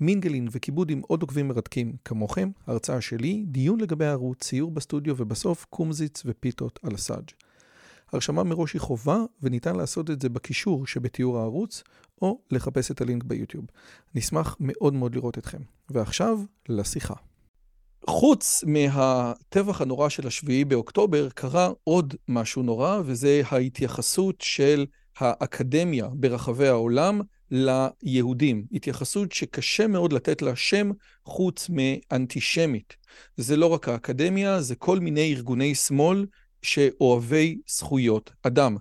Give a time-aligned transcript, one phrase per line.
[0.00, 5.66] מינגלין וכיבוד עם עוד עוקבים מרתקים כמוכם, הרצאה שלי, דיון לגבי הערוץ, ציור בסטודיו ובסוף
[5.70, 7.30] קומזיץ ופיתות על הסאג'.
[8.12, 11.82] הרשמה מראש היא חובה וניתן לעשות את זה בקישור שבתיאור הערוץ
[12.22, 13.64] או לחפש את הלינק ביוטיוב.
[14.14, 15.58] נשמח מאוד מאוד לראות אתכם.
[15.90, 17.14] ועכשיו לשיחה.
[18.06, 24.86] חוץ מהטבח הנורא של השביעי באוקטובר, קרה עוד משהו נורא, וזה ההתייחסות של
[25.18, 28.64] האקדמיה ברחבי העולם ליהודים.
[28.72, 30.90] התייחסות שקשה מאוד לתת לה שם
[31.24, 32.96] חוץ מאנטישמית.
[33.36, 36.26] זה לא רק האקדמיה, זה כל מיני ארגוני שמאל
[36.62, 38.76] שאוהבי זכויות אדם.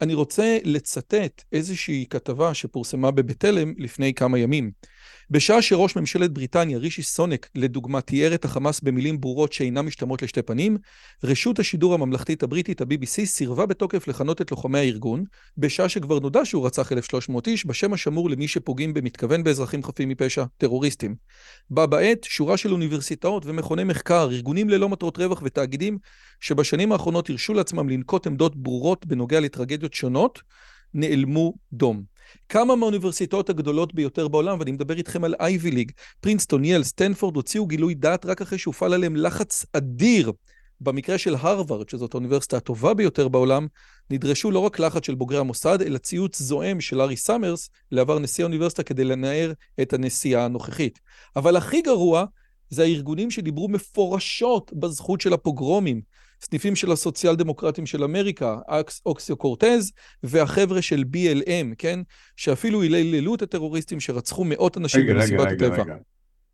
[0.00, 4.70] אני רוצה לצטט איזושהי כתבה שפורסמה בבתלם לפני כמה ימים.
[5.30, 10.42] בשעה שראש ממשלת בריטניה, רישי סונק, לדוגמה, תיאר את החמאס במילים ברורות שאינן משתמעות לשתי
[10.42, 10.76] פנים,
[11.24, 15.24] רשות השידור הממלכתית הבריטית, ה-BBC, סירבה בתוקף לכנות את לוחמי הארגון,
[15.58, 20.44] בשעה שכבר נודע שהוא רצח 1,300 איש, בשם השמור למי שפוגעים במתכוון באזרחים חפים מפשע,
[20.58, 21.14] טרוריסטים.
[21.70, 25.98] בה בעת, שורה של אוניברסיטאות ומכוני מחקר, ארגונים ללא מטרות רווח ותאגידים,
[26.40, 30.38] שבשנים האחרונות הרשו לעצמם לנקוט עמדות ברורות בנוגע לטרגדיות שונות,
[30.94, 32.02] נאלמו דום.
[32.48, 37.66] כמה מהאוניברסיטאות הגדולות ביותר בעולם, ואני מדבר איתכם על Ivy League, פרינסטון, יל, סטנפורד, הוציאו
[37.66, 40.32] גילוי דעת רק אחרי שהופעל עליהם לחץ אדיר.
[40.80, 43.66] במקרה של הרווארד, שזאת האוניברסיטה הטובה ביותר בעולם,
[44.10, 48.44] נדרשו לא רק לחץ של בוגרי המוסד, אלא ציוץ זועם של לארי סאמרס לעבר נשיא
[48.44, 51.00] האוניברסיטה כדי לנער את הנשיאה הנוכחית.
[51.36, 52.24] אבל הכי גרוע
[52.70, 56.00] זה הארגונים שדיברו מפורשות בזכות של הפוגרומים.
[56.40, 58.56] סניפים של הסוציאל דמוקרטים של אמריקה,
[59.06, 62.00] אוקסיו קורטז, והחבר'ה של BLM, כן?
[62.36, 65.66] שאפילו היללו את הטרוריסטים שרצחו מאות אנשים במסיבת הטבע.
[65.66, 65.94] רגע, רגע,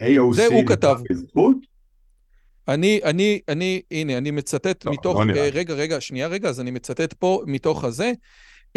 [0.00, 0.32] רגע.
[0.32, 0.96] זה הוא כתב.
[2.68, 6.70] אני, אני, אני, הנה, אני מצטט לא, מתוך, לא רגע, רגע, שנייה, רגע, אז אני
[6.70, 8.12] מצטט פה מתוך הזה.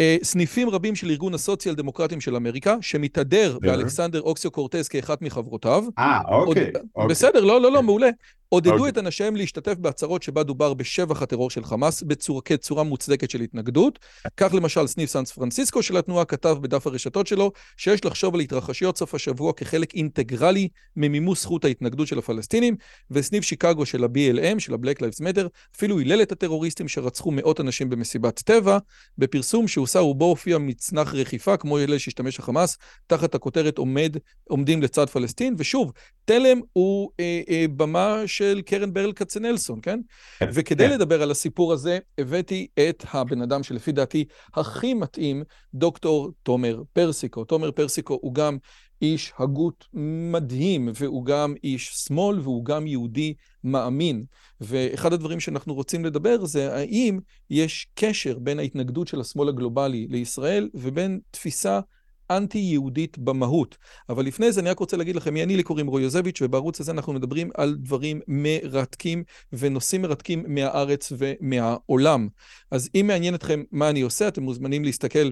[0.00, 5.84] אה, סניפים רבים של ארגון הסוציאל דמוקרטים של אמריקה, שמתהדר באלכסנדר אוקסיו קורטז כאחת מחברותיו.
[5.98, 7.08] אה, אוקיי, אוקיי.
[7.08, 8.08] בסדר, לא, לא, לא, מעולה.
[8.48, 8.74] עודדו okay.
[8.74, 8.88] אוקיי.
[8.88, 12.04] את אנשיהם להשתתף בהצהרות שבה דובר בשבח הטרור של חמאס
[12.44, 13.98] כצורה מוצדקת של התנגדות.
[14.36, 18.98] כך למשל סניף סן פרנסיסקו של התנועה כתב בדף הרשתות שלו שיש לחשוב על התרחשויות
[18.98, 22.76] סוף השבוע כחלק אינטגרלי ממימוש זכות ההתנגדות של הפלסטינים,
[23.10, 27.90] וסניף שיקגו של ה-BLM, של ה-Black Lives Matter, אפילו הילל את הטרוריסטים שרצחו מאות אנשים
[27.90, 28.78] במסיבת טבע,
[29.18, 34.16] בפרסום שהוסר ובו הופיע מצנח רכיפה כמו אלה שהשתמש החמאס, תחת הכותרת עומד,
[34.48, 35.92] עומדים לצד פלסטין, ושוב,
[36.24, 40.00] תלם הוא אה, אה, במה של קרן ברל כצנלסון, כן?
[40.38, 40.94] כן וכדי כן.
[40.94, 45.42] לדבר על הסיפור הזה, הבאתי את הבן אדם שלפי דעתי הכי מתאים,
[45.74, 47.44] דוקטור תומר פרסיקו.
[47.44, 48.58] תומר פרסיקו הוא גם
[49.02, 49.84] איש הגות
[50.32, 53.34] מדהים, והוא גם איש שמאל, והוא גם יהודי
[53.64, 54.24] מאמין.
[54.60, 57.18] ואחד הדברים שאנחנו רוצים לדבר זה האם
[57.50, 61.80] יש קשר בין ההתנגדות של השמאל הגלובלי לישראל ובין תפיסה
[62.30, 63.76] אנטי-יהודית במהות.
[64.08, 66.80] אבל לפני זה אני רק רוצה להגיד לכם, מי אני לי קוראים רוי יוזביץ', ובערוץ
[66.80, 72.28] הזה אנחנו מדברים על דברים מרתקים ונושאים מרתקים מהארץ ומהעולם.
[72.70, 75.30] אז אם מעניין אתכם מה אני עושה, אתם מוזמנים להסתכל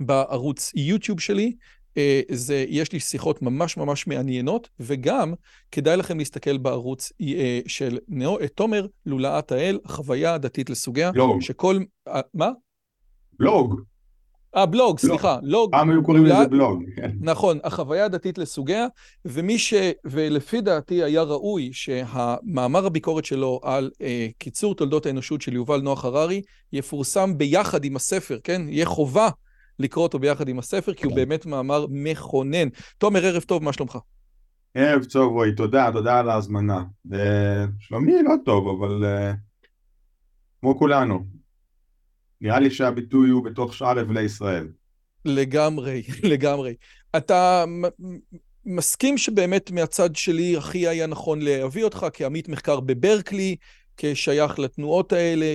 [0.00, 1.52] בערוץ יוטיוב שלי.
[1.96, 5.34] אה, זה, יש לי שיחות ממש ממש מעניינות, וגם
[5.70, 11.10] כדאי לכם להסתכל בערוץ אה, של נאו, תומר לולאת האל, חוויה דתית לסוגיה.
[11.14, 11.40] לוג.
[11.40, 11.78] שכל...
[12.08, 12.50] אה, מה?
[13.40, 13.80] לוג.
[14.56, 15.70] אה, בלוג, סליחה, לוג.
[15.70, 16.82] פעם היו קוראים לזה בלוג.
[16.96, 17.10] כן.
[17.20, 18.86] נכון, החוויה הדתית לסוגיה,
[19.24, 19.74] ומי ש...
[20.04, 26.04] ולפי דעתי היה ראוי שהמאמר הביקורת שלו על אה, קיצור תולדות האנושות של יובל נוח
[26.04, 28.62] הררי יפורסם ביחד עם הספר, כן?
[28.68, 29.28] יהיה חובה
[29.78, 32.68] לקרוא אותו ביחד עם הספר, כי הוא באמת מאמר מכונן.
[32.98, 33.98] תומר, ערב טוב, מה שלומך?
[34.74, 36.82] ערב טוב, רועי, תודה, תודה על ההזמנה.
[37.78, 39.36] שלומי לא טוב, אבל uh,
[40.60, 41.24] כמו כולנו.
[42.40, 44.68] נראה לי שהביטוי הוא בתוך שאר אבלי ישראל.
[45.24, 46.02] לגמרי,
[46.32, 46.74] לגמרי.
[47.16, 47.64] אתה
[48.66, 53.56] מסכים שבאמת מהצד שלי הכי היה נכון להביא אותך כעמית מחקר בברקלי,
[53.96, 55.54] כשייך לתנועות האלה,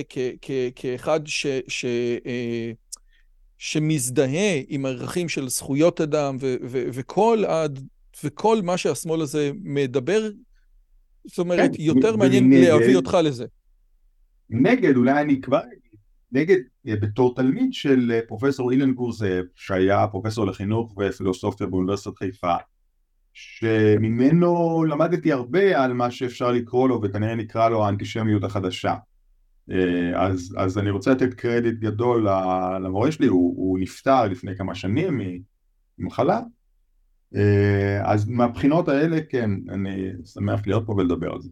[0.76, 1.46] כאחד ש...
[1.68, 1.84] ש
[2.26, 2.72] אה,
[3.62, 7.80] שמזדהה עם ערכים של זכויות אדם ו- ו- וכל, עד,
[8.24, 10.28] וכל מה שהשמאל הזה מדבר,
[11.24, 13.46] זאת אומרת, כן, יותר מעניין להביא אותך לזה.
[14.50, 15.60] נגד, אולי אני כבר
[16.32, 16.56] נגד,
[16.88, 22.54] אה, בתור תלמיד של אה, פרופסור אילן גורזב, שהיה פרופסור לחינוך ופילוסופיה באוניברסיטת חיפה,
[23.32, 28.94] שממנו למדתי הרבה על מה שאפשר לקרוא לו, וכנראה נקרא לו האנטישמיות החדשה.
[29.70, 32.28] אה, אז, אז אני רוצה לתת קרדיט גדול
[32.84, 35.20] למורה שלי, הוא, הוא נפטר לפני כמה שנים
[35.98, 36.40] ממחלה,
[37.36, 41.50] אה, אז מהבחינות האלה כן, אני שמח להיות פה ולדבר על זה.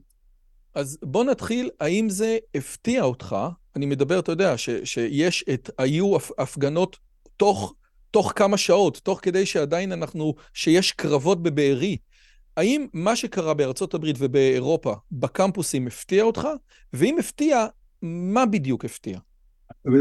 [0.74, 3.36] אז בוא נתחיל, האם זה הפתיע אותך?
[3.76, 6.96] אני מדבר, אתה יודע, ש, שיש את, היו הפגנות
[7.36, 7.74] תוך,
[8.10, 11.96] תוך כמה שעות, תוך כדי שעדיין אנחנו, שיש קרבות בבארי.
[12.56, 16.48] האם מה שקרה בארצות הברית ובאירופה, בקמפוסים, הפתיע אותך?
[16.92, 17.66] ואם הפתיע,
[18.02, 19.18] מה בדיוק הפתיע?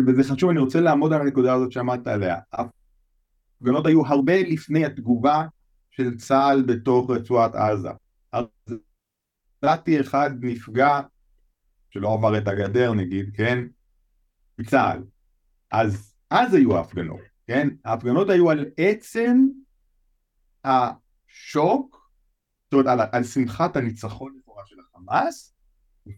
[0.07, 2.37] וזה חשוב, אני רוצה לעמוד על הנקודה הזאת שעמדת עליה.
[2.51, 5.45] ההפגנות היו הרבה לפני התגובה
[5.89, 7.89] של צה"ל בתוך רצועת עזה.
[9.63, 10.99] מצאתי אחד נפגע
[11.89, 13.63] שלא עבר את הגדר נגיד, כן?
[14.57, 15.03] בצה"ל.
[15.71, 17.67] אז אז היו ההפגנות, כן?
[17.85, 19.37] ההפגנות היו על עצם
[20.63, 22.11] השוק,
[22.65, 25.53] זאת אומרת על, על שמחת הניצחון לכאורה של החמאס,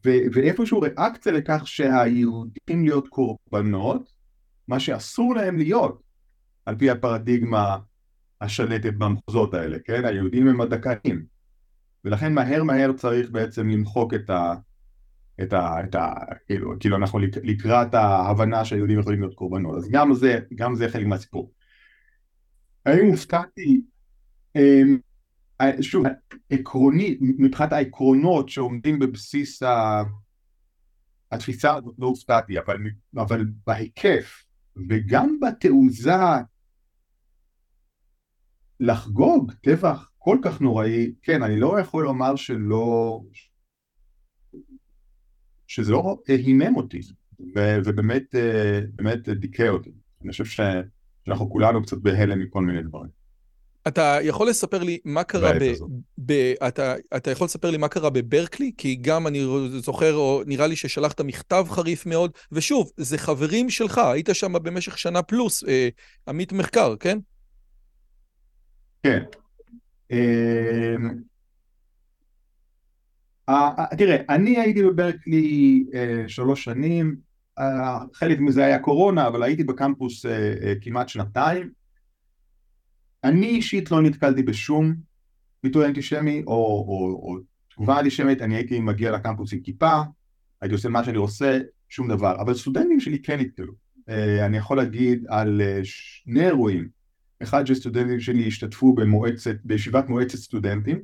[0.05, 4.11] ו- ואיפשהו ריאקציה לכך שהיהודים להיות קורבנות,
[4.67, 6.01] מה שאסור להם להיות,
[6.65, 7.77] על פי הפרדיגמה
[8.41, 10.05] השלטת במחוזות האלה, כן?
[10.05, 11.25] היהודים הם הדכאים.
[12.05, 14.53] ולכן מהר מהר צריך בעצם למחוק את ה...
[15.41, 15.83] את ה...
[15.83, 16.13] את ה
[16.47, 19.77] כאילו, כאילו אנחנו לקראת ההבנה שהיהודים יכולים להיות קורבנות.
[19.77, 21.51] אז גם זה, גם זה חלק מהסיפור.
[22.85, 23.81] האם הופתעתי?
[25.81, 26.05] שוב,
[26.49, 30.03] עקרונית, מבחינת העקרונות שעומדים בבסיס ה...
[31.31, 32.77] התפיסה הזאת לא הופתעתי, אבל,
[33.17, 34.43] אבל בהיקף
[34.89, 36.11] וגם בתעוזה
[38.79, 43.21] לחגוג טבח כל כך נוראי, כן, אני לא יכול לומר שלא,
[45.67, 46.99] שזה לא הימם אותי,
[47.85, 48.35] ובאמת
[48.93, 49.91] באמת דיכא אותי.
[50.21, 53.18] אני חושב שאנחנו כולנו קצת בהלם מכל מיני דברים.
[53.87, 55.73] אתה יכול לספר לי מה קרה ב...
[56.25, 58.71] ב אתה, אתה יכול לספר לי מה קרה בברקלי?
[58.77, 59.45] כי גם אני
[59.79, 64.97] זוכר, או נראה לי ששלחת מכתב חריף מאוד, ושוב, זה חברים שלך, היית שם במשך
[64.97, 65.89] שנה פלוס, אה,
[66.27, 67.19] עמית מחקר, כן?
[69.03, 69.23] כן.
[70.11, 70.17] אמ,
[73.97, 77.29] תראה, אני הייתי בברקלי אה, שלוש שנים,
[78.13, 81.78] חלק מזה היה קורונה, אבל הייתי בקמפוס אה, אה, כמעט שנתיים.
[83.23, 84.95] אני אישית לא נתקלתי בשום
[85.63, 87.37] ביטוי אנטישמי או, או, או
[87.73, 90.01] תגובה אנטישמית, אני הייתי מגיע לקמפוס עם כיפה,
[90.61, 93.73] הייתי עושה מה שאני עושה, שום דבר, אבל סטודנטים שלי כן נתקלו.
[94.45, 96.87] אני יכול להגיד על שני אירועים
[97.43, 100.99] אחד שסטודנטים שלי השתתפו במועצת, בישיבת מועצת סטודנטים,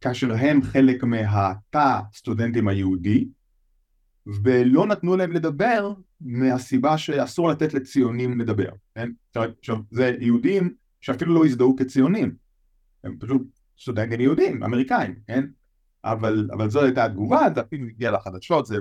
[0.00, 3.28] כאשר הם חלק מהתא סטודנטים היהודי,
[4.26, 9.10] ולא נתנו להם לדבר מהסיבה שאסור לתת לציונים לדבר, כן?
[9.34, 12.36] עכשיו, זה יהודים שאפילו לא הזדהו כציונים,
[13.04, 13.42] הם פשוט
[13.80, 15.44] סטודנטים יהודים, אמריקאים, כן?
[16.04, 18.76] אבל, אבל זו הייתה התגובה, זה אפילו הגיע לחדשות, זה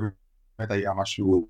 [0.60, 1.50] באמת היה משהו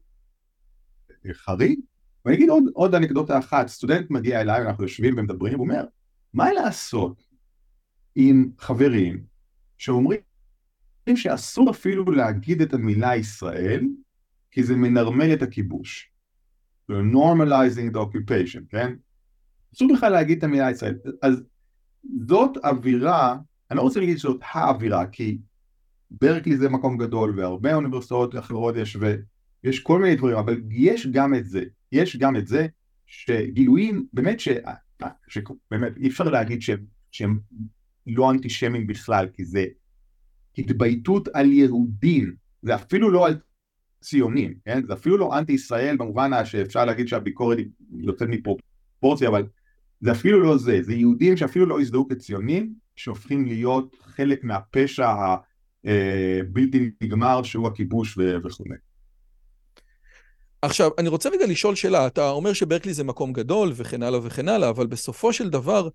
[1.34, 1.80] חריג,
[2.26, 5.86] ואני אגיד עוד, עוד אנקדוטה אחת, סטודנט מגיע אליי, אנחנו יושבים ומדברים, הוא אומר,
[6.34, 7.24] מה לעשות
[8.16, 9.24] עם חברים
[9.78, 10.20] שאומרים
[11.16, 13.88] שאסור אפילו להגיד את המילה ישראל,
[14.52, 16.12] כי זה מנרמל את הכיבוש.
[16.92, 18.94] normalizing the occupation, כן?
[19.76, 20.98] אסור בכלל להגיד את המילה ישראל.
[21.22, 21.44] אז
[22.28, 23.38] זאת אווירה,
[23.72, 25.38] אני לא רוצה להגיד שזאת האווירה, כי
[26.12, 28.98] ברקלי זה מקום גדול והרבה אוניברסיטאות אחרות יש
[29.64, 31.64] ויש כל מיני דברים, אבל יש גם את זה.
[31.92, 32.68] יש גם את זה
[33.06, 34.50] שגילויים, באמת ש...
[35.28, 37.40] שבאמת אי אפשר להגיד שהם, שהם
[38.08, 39.66] לא אנטישמים בכלל, כי זה
[40.58, 43.40] התבייתות על יהודים, זה אפילו לא על
[44.02, 44.82] ציונים, כן?
[44.88, 47.58] זה אפילו לא אנטי ישראל במובן שאפשר להגיד שהביקורת
[47.98, 49.48] יוצאת מפרופורציה, אבל
[50.02, 55.10] זה אפילו לא זה, זה יהודים שאפילו לא הזדהו כציונים, שהופכים להיות חלק מהפשע
[55.86, 58.64] הבלתי אה, נגמר שהוא הכיבוש וכו'.
[60.62, 64.50] עכשיו, אני רוצה רגע לשאול שאלה, אתה אומר שברקלי זה מקום גדול וכן הלאה וכן
[64.50, 65.90] הלאה, אבל בסופו של דבר,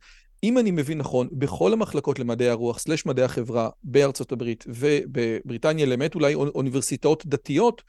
[0.45, 6.14] אם אני מבין נכון, בכל המחלקות למדעי הרוח, סלש מדעי החברה בארצות הברית ובבריטניה, למעט
[6.14, 7.83] אולי אוניברסיטאות דתיות,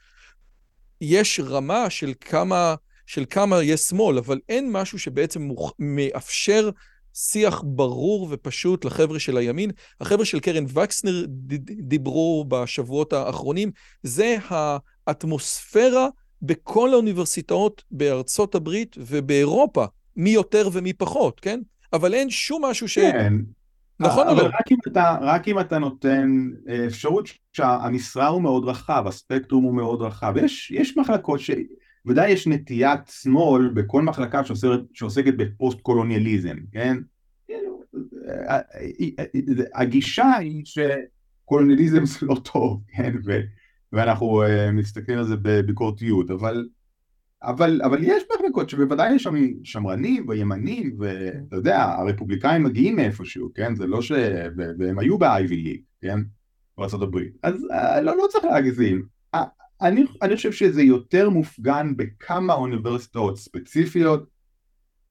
[1.00, 2.74] יש רמה של כמה,
[3.12, 5.72] של כמה יש שמאל, אבל אין משהו שבעצם מוכ...
[5.78, 6.70] מאפשר
[7.14, 9.70] שיח ברור ופשוט לחבר'ה של הימין.
[10.00, 11.24] החבר'ה של קרן וקסנר
[11.82, 13.70] דיברו בשבועות האחרונים,
[14.02, 16.08] זה האטמוספירה
[16.42, 19.84] בכל האוניברסיטאות בארצות הברית ובאירופה,
[20.16, 21.60] מי יותר ומי פחות, כן?
[21.92, 22.98] אבל אין שום משהו ש...
[22.98, 23.34] כן.
[24.00, 24.42] נכון או לא?
[24.42, 29.74] רק אם, אתה, רק אם אתה נותן אה, אפשרות שהמשרה הוא מאוד רחב, הספקטרום הוא
[29.74, 30.34] מאוד רחב.
[30.36, 31.50] יש, יש מחלקות ש...
[32.06, 36.96] ודאי יש נטיית שמאל בכל מחלקה שעוסקת, שעוסקת בפוסט קולוניאליזם, כן?
[38.28, 38.60] אה,
[39.18, 39.24] אה,
[39.74, 43.12] הגישה היא שקולוניאליזם זה לא טוב, כן?
[43.24, 43.40] ו...
[43.92, 46.68] ואנחנו uh, מסתכלים על זה בביקורתיות, אבל,
[47.42, 53.74] אבל, אבל יש מחלקות שבוודאי יש שם שמרנים וימנים, ואתה יודע, הרפובליקאים מגיעים מאיפשהו, כן?
[53.74, 54.12] זה לא ש...
[54.78, 56.18] והם היו ב-IV ליג, כן?
[56.78, 57.18] בארה"ב.
[57.42, 59.02] אז uh, לא, לא צריך להגזים.
[59.82, 64.26] אני, אני חושב שזה יותר מופגן בכמה אוניברסיטאות ספציפיות,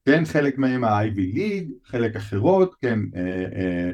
[0.05, 3.21] כן, חלק מהם ה-IV ליג, חלק אחרות, כן, אה,
[3.55, 3.91] אה,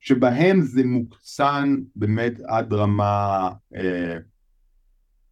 [0.00, 4.16] שבהם זה מוקצן באמת עד רמה אה,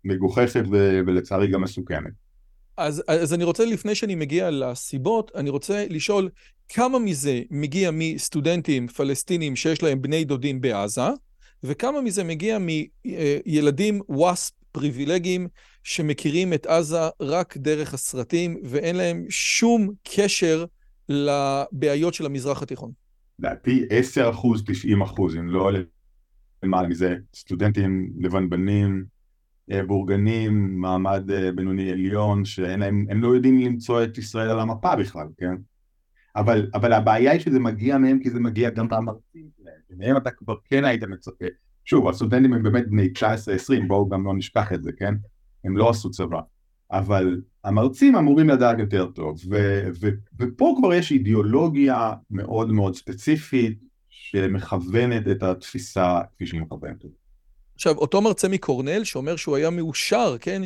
[0.04, 0.62] מגוחכת
[1.06, 2.12] ולצערי גם מסוכנת.
[2.76, 6.28] אז, אז אני רוצה, לפני שאני מגיע לסיבות, אני רוצה לשאול
[6.68, 11.02] כמה מזה מגיע מסטודנטים פלסטינים שיש להם בני דודים בעזה,
[11.62, 15.48] וכמה מזה מגיע מילדים וואספ פריבילגיים
[15.82, 20.64] שמכירים את עזה רק דרך הסרטים, ואין להם שום קשר
[21.08, 22.92] לבעיות של המזרח התיכון.
[23.38, 25.70] לדעתי 10 אחוז, 90 אחוז, אם לא
[26.62, 29.04] למעלה מזה, סטודנטים לבנבנים,
[29.70, 35.26] אה, בורגנים, מעמד אה, בינוני עליון, שהם לא יודעים למצוא את ישראל על המפה בכלל,
[35.36, 35.54] כן?
[36.36, 40.30] אבל, אבל הבעיה היא שזה מגיע מהם כי זה מגיע גם מהמרצים שלהם, ומהם אתה
[40.30, 41.46] כבר כן היית מצפה.
[41.90, 43.08] שוב, הסטודנטים הם באמת בני
[43.82, 45.14] 19-20, בואו גם לא נשכח את זה, כן?
[45.64, 46.40] הם לא עשו צבא.
[46.90, 53.78] אבל המרצים אמורים לדעת יותר טוב, ו- ו- ופה כבר יש אידיאולוגיה מאוד מאוד ספציפית
[54.08, 57.04] שמכוונת את התפיסה כפי שהיא מכוונת.
[57.78, 60.62] עכשיו, אותו מרצה מקורנל שאומר שהוא היה מאושר, כן?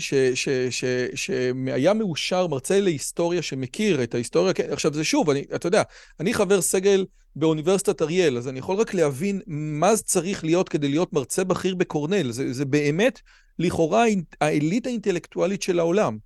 [1.15, 4.73] שהיה מאושר, מרצה להיסטוריה שמכיר את ההיסטוריה, כן?
[4.73, 5.83] עכשיו זה שוב, אני, אתה יודע,
[6.21, 10.89] אני חבר סגל באוניברסיטת אריאל, אז אני יכול רק להבין מה זה צריך להיות כדי
[10.89, 12.33] להיות מרצה בכיר בקורנל.
[12.33, 13.21] זה, זה באמת,
[13.59, 14.05] לכאורה,
[14.41, 16.19] האליטה האינטלקטואלית של העולם.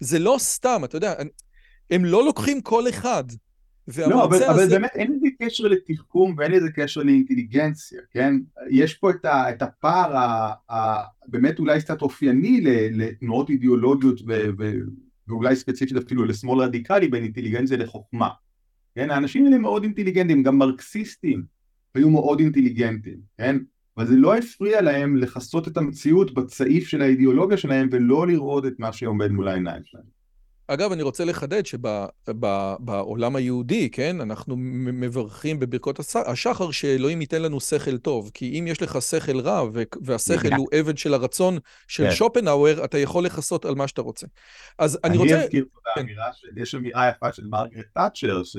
[0.00, 1.14] זה לא סתם, אתה יודע,
[1.90, 3.24] הם לא לוקחים כל אחד.
[3.98, 4.50] לא, אבל, הזה...
[4.50, 8.34] אבל באמת אין לזה קשר לתחכום ואין לזה קשר לאינטליגנציה, כן?
[8.70, 12.60] יש פה את, ה, את הפער ה, ה, באמת אולי קצת אופייני
[12.92, 14.72] לתנועות אידיאולוגיות ו, ו,
[15.28, 18.28] ואולי ספציפית אפילו לשמאל רדיקלי בין אינטליגנציה לחוכמה.
[18.94, 19.10] כן?
[19.10, 21.42] האנשים האלה מאוד אינטליגנטים, גם מרקסיסטים
[21.94, 23.56] היו מאוד אינטליגנטים, כן?
[23.96, 28.74] אבל זה לא הפריע להם לכסות את המציאות בצעיף של האידיאולוגיה שלהם ולא לראות את
[28.78, 30.15] מה שעומד מול העיניים שלהם.
[30.68, 37.98] אגב, אני רוצה לחדד שבעולם היהודי, כן, אנחנו מברכים בברכות השחר שאלוהים ייתן לנו שכל
[37.98, 39.68] טוב, כי אם יש לך שכל רע
[40.02, 41.58] והשכל הוא עבד של הרצון
[41.88, 42.14] של כן.
[42.14, 44.26] שופנהאואר, אתה יכול לכסות על מה שאתה רוצה.
[44.78, 45.34] אז אני רוצה...
[45.34, 46.60] אני אזכיר פה את כן.
[46.60, 48.56] יש אמירה יפה של מרגרט תאצ'ר, ש...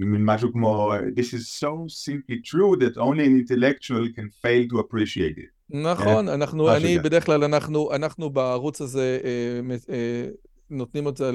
[0.00, 5.38] משהו כמו This is so simply true that only an intellectual can fail to appreciate
[5.38, 5.59] it.
[5.70, 6.32] נכון, כן.
[6.32, 10.26] אנחנו, אני בדרך כלל, אנחנו, אנחנו בערוץ הזה אה, אה,
[10.70, 11.30] נותנים את זה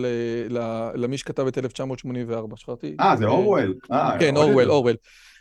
[0.96, 2.96] למי שכתב את 1984, שכחתי.
[3.00, 3.76] אה, זה אורוול.
[3.92, 4.96] אה, כן, אורוול, אורוול.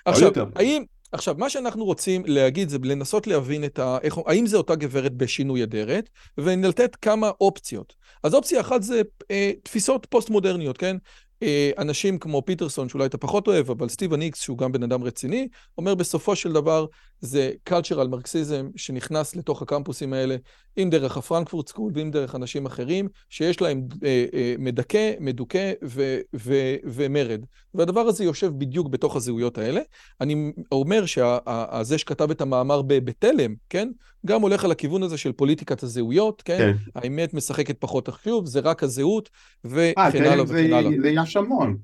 [0.05, 0.85] עכשיו, האם...
[1.13, 3.99] עכשיו, מה שאנחנו רוצים להגיד זה לנסות להבין את ה...
[4.03, 6.09] איך, האם זה אותה גברת בשינוי אדרת,
[6.39, 7.95] ולתת כמה אופציות.
[8.23, 10.97] אז אופציה אחת זה אה, תפיסות פוסט-מודרניות, כן?
[11.43, 15.05] אה, אנשים כמו פיטרסון, שאולי אתה פחות אוהב, אבל סטיבן היקס, שהוא גם בן אדם
[15.05, 15.49] רציני,
[15.79, 16.87] אומר בסופו של דבר
[17.21, 20.37] זה cultural מרקסיזם שנכנס לתוך הקמפוסים האלה,
[20.79, 25.73] אם דרך ה Frankfurt School ואם דרך אנשים אחרים, שיש להם אה, אה, מדכא, מדוכא
[25.85, 26.55] ו, ו,
[26.85, 27.45] ומרד.
[27.75, 29.81] והדבר הזה יושב בדיוק בתוך הזהויות האלה.
[30.21, 33.89] אני אומר שזה שכתב את המאמר בתלם, כן?
[34.27, 36.59] גם הולך על הכיוון הזה של פוליטיקת הזהויות, כן?
[36.59, 36.77] כן.
[36.95, 39.31] האמת משחקת פחות חשוב, זה רק הזהות,
[39.65, 40.91] וכן הלאה וכן הלאה.
[41.03, 41.77] זה יש המון,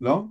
[0.00, 0.24] לא?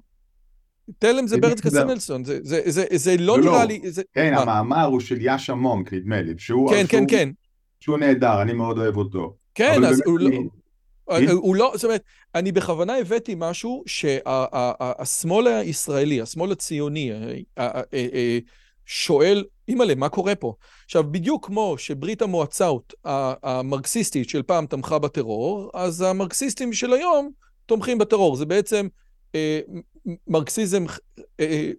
[1.00, 3.82] תלם זה ברט כסנלסון, זה, זה, זה, זה לא, לא נראה לי...
[3.92, 4.42] זה, כן, מה?
[4.42, 7.30] המאמר הוא של יאשה מונק, נדמה לי, שהוא, כן, כן, כן.
[7.80, 9.36] שהוא נהדר, אני מאוד אוהב אותו.
[9.56, 10.30] כן, אז הוא לא...
[11.32, 12.04] הוא לא, זאת אומרת,
[12.36, 17.12] אני בכוונה הבאתי משהו שהשמאל הישראלי, השמאל הציוני,
[18.86, 20.54] שואל, אימא'לה, מה קורה פה?
[20.86, 22.94] עכשיו, בדיוק כמו שברית המועצות
[23.44, 27.32] המרקסיסטית של פעם תמכה בטרור, אז המרקסיסטים של היום
[27.66, 28.36] תומכים בטרור.
[28.36, 28.90] זה בעצם אה,
[30.28, 30.86] מרקסיזם
[31.40, 31.72] אה, אה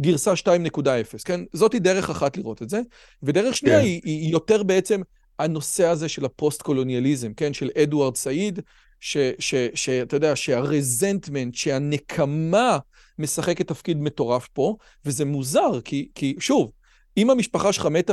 [0.00, 0.84] גרסה 2.0,
[1.24, 1.40] כן?
[1.52, 2.80] זאתי דרך אחת לראות את זה.
[3.22, 3.84] ודרך שנייה כן.
[3.84, 5.00] היא, היא יותר בעצם
[5.38, 7.52] הנושא הזה של הפוסט-קולוניאליזם, כן?
[7.52, 8.60] של אדוארד סעיד,
[9.00, 12.78] שאתה יודע, שהרזנטמנט, שהנקמה
[13.18, 16.70] משחקת תפקיד מטורף פה, וזה מוזר, כי, כי שוב,
[17.16, 18.12] אם המשפחה שלך מתה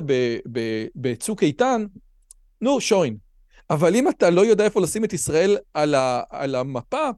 [0.95, 1.85] בצוק איתן,
[2.61, 3.17] נו, שוין.
[3.69, 7.09] אבל אם אתה לא יודע איפה לשים את ישראל על, ה, על המפה,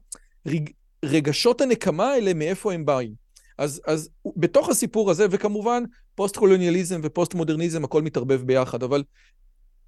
[0.46, 0.70] רג,
[1.04, 3.14] רגשות הנקמה האלה, מאיפה הם באים?
[3.58, 5.82] אז, אז בתוך הסיפור הזה, וכמובן,
[6.14, 9.02] פוסט-קולוניאליזם ופוסט-מודרניזם, הכל מתערבב ביחד, אבל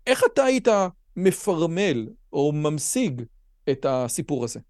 [0.06, 0.68] איך אתה היית
[1.16, 3.22] מפרמל או ממשיג
[3.70, 4.60] את הסיפור הזה?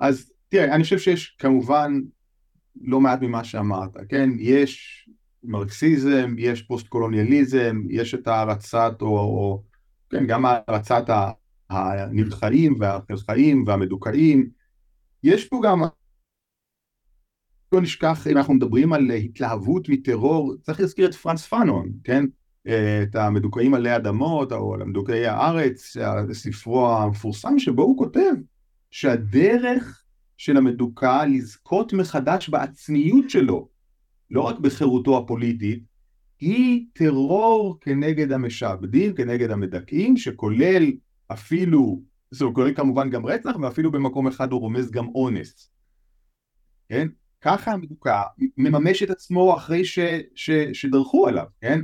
[0.00, 2.00] אז תראה, אני חושב שיש כמובן
[2.80, 4.30] לא מעט ממה שאמרת, כן?
[4.38, 5.04] יש
[5.44, 9.62] מרקסיזם, יש פוסט-קולוניאליזם, יש את הערצת, או, או
[10.10, 11.04] כן, גם הערצת
[11.70, 14.57] הנבחרים והחלכאים והמדוכאים.
[15.22, 15.82] יש פה גם,
[17.72, 22.24] לא נשכח, אם אנחנו מדברים על התלהבות מטרור, צריך להזכיר את פרנס פאנון, כן?
[23.02, 25.96] את המדוכאים עלי אדמות, או על המדוכאי הארץ,
[26.32, 28.32] ספרו המפורסם, שבו הוא כותב
[28.90, 30.02] שהדרך
[30.36, 33.68] של המדוכא לזכות מחדש בעצמיות שלו,
[34.30, 35.82] לא רק בחירותו הפוליטית,
[36.40, 40.92] היא טרור כנגד המשעבדים, כנגד המדכאים, שכולל
[41.32, 45.70] אפילו, זה כולל כמובן גם רצח, ואפילו במקום אחד הוא רומז גם אונס.
[46.88, 47.08] כן?
[47.40, 48.22] ככה המדוכא
[48.56, 49.98] מממש את עצמו אחרי ש,
[50.34, 51.80] ש, שדרכו עליו, כן?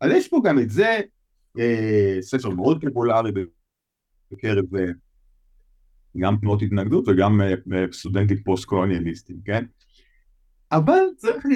[0.00, 1.00] אז יש פה גם את זה,
[1.58, 3.32] אה, ספר מאוד פופולרי
[4.30, 4.84] בקרב אה,
[6.16, 9.64] גם תנועות התנגדות וגם אה, אה, סטודנטים פוסט-קולוניאליסטים, כן?
[10.72, 11.46] אבל צריך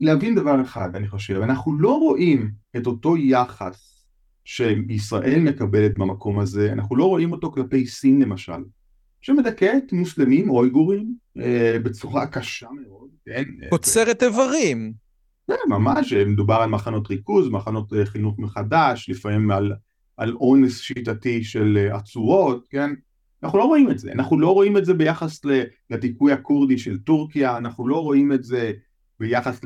[0.00, 3.91] להבין דבר אחד, אני חושב, אנחנו לא רואים את אותו יחס
[4.44, 8.62] שישראל מקבלת במקום הזה, אנחנו לא רואים אותו כלפי סין למשל,
[9.20, 13.44] שמדכאת מוסלמים או איגורים אה, בצורה קשה מאוד, כן?
[13.70, 14.92] קוצרת איברים.
[15.46, 19.72] כן, ממש, מדובר על מחנות ריכוז, מחנות חינוך מחדש, לפעמים על,
[20.16, 22.90] על אונס שיטתי של עצורות, כן?
[23.42, 25.40] אנחנו לא רואים את זה, אנחנו לא רואים את זה ביחס
[25.90, 28.72] לדיכוי הכורדי של טורקיה, אנחנו לא רואים את זה
[29.20, 29.60] ביחס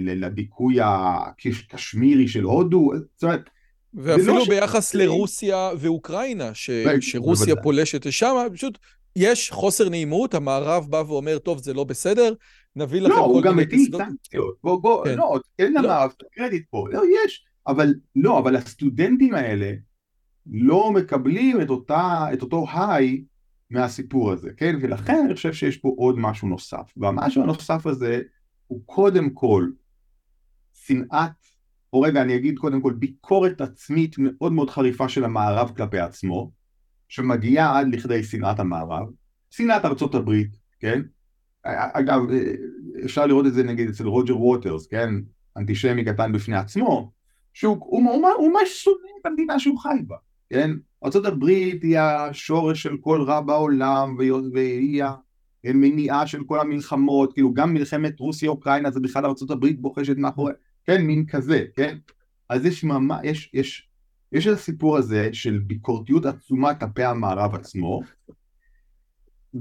[0.00, 3.50] לדיכוי הקשמירי של הודו, זאת אומרת...
[3.94, 4.94] ואפילו ביחס ש...
[4.94, 6.70] לרוסיה ואוקראינה, ש...
[7.00, 8.78] שרוסיה פולשת לשם, פשוט
[9.16, 12.34] יש חוסר נעימות, המערב בא ואומר, טוב, זה לא בסדר,
[12.76, 13.32] נביא לכם לא, כל מיני.
[13.32, 15.18] לא, הוא גם מטיל סנקציות, בוא, בוא, כן.
[15.18, 16.28] לא, אין למערב לא.
[16.32, 19.72] קרדיט פה, לא, יש, אבל לא, אבל הסטודנטים האלה,
[20.46, 21.60] לא מקבלים
[22.32, 23.24] את אותו היי
[23.70, 24.76] מהסיפור הזה, כן?
[24.82, 28.20] ולכן אני חושב שיש פה עוד משהו נוסף, והמשהו הנוסף הזה
[28.66, 29.68] הוא קודם כל
[30.72, 31.30] שנאת,
[31.92, 36.50] או רגע אני אגיד קודם כל ביקורת עצמית מאוד מאוד חריפה של המערב כלפי עצמו,
[37.08, 39.06] שמגיעה עד לכדי שנאת המערב,
[39.50, 41.02] שנאת ארצות הברית, כן?
[41.64, 42.20] אגב,
[43.04, 45.14] אפשר לראות את זה נגיד אצל רוג'ר ווטרס, כן?
[45.56, 47.12] אנטישמי קטן בפני עצמו,
[47.52, 50.16] שהוא ממש שונא את המדינה שהוא חי בה.
[50.50, 50.70] כן?
[51.04, 51.44] ארה"ב
[51.82, 54.16] היא השורש של כל רע בעולם
[54.52, 55.04] והיא
[55.64, 60.52] המניעה של כל המלחמות, כאילו גם מלחמת רוסיה-אוקראינה זה בכלל ארה"ב בוחשת מאחורי,
[60.84, 61.98] כן, מין כזה, כן?
[62.48, 63.88] אז יש ממש, יש, יש,
[64.32, 68.00] יש את הסיפור הזה של ביקורתיות עצומה כלפי המערב עצמו,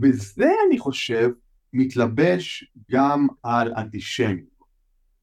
[0.02, 1.30] וזה אני חושב
[1.74, 4.52] מתלבש גם על אנטישמיות.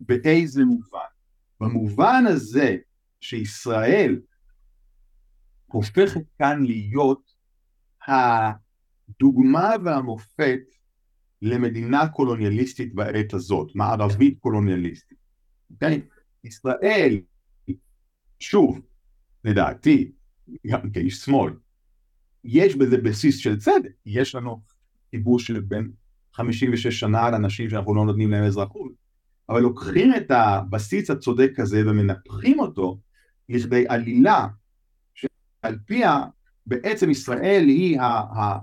[0.00, 0.98] באיזה מובן?
[1.60, 2.76] במובן הזה
[3.20, 4.20] שישראל
[5.66, 7.34] הופכת כאן להיות
[8.06, 10.60] הדוגמה והמופת
[11.42, 15.07] למדינה קולוניאליסטית בעת הזאת, מערבית קולוניאליסטית.
[15.70, 16.00] אוקיי?
[16.44, 17.20] ישראל,
[18.40, 18.80] שוב,
[19.44, 20.12] לדעתי,
[20.66, 21.52] גם כאיש שמאל,
[22.44, 24.60] יש בזה בסיס של צדק, יש לנו
[25.10, 25.90] כיבוש של בין
[26.32, 28.92] 56 שנה על אנשים שאנחנו לא נותנים להם אזרחות,
[29.48, 32.98] אבל לוקחים את הבסיס הצודק הזה ומנפחים אותו
[33.48, 34.46] לכדי עלילה
[35.62, 36.24] על פיה
[36.66, 37.98] בעצם ישראל היא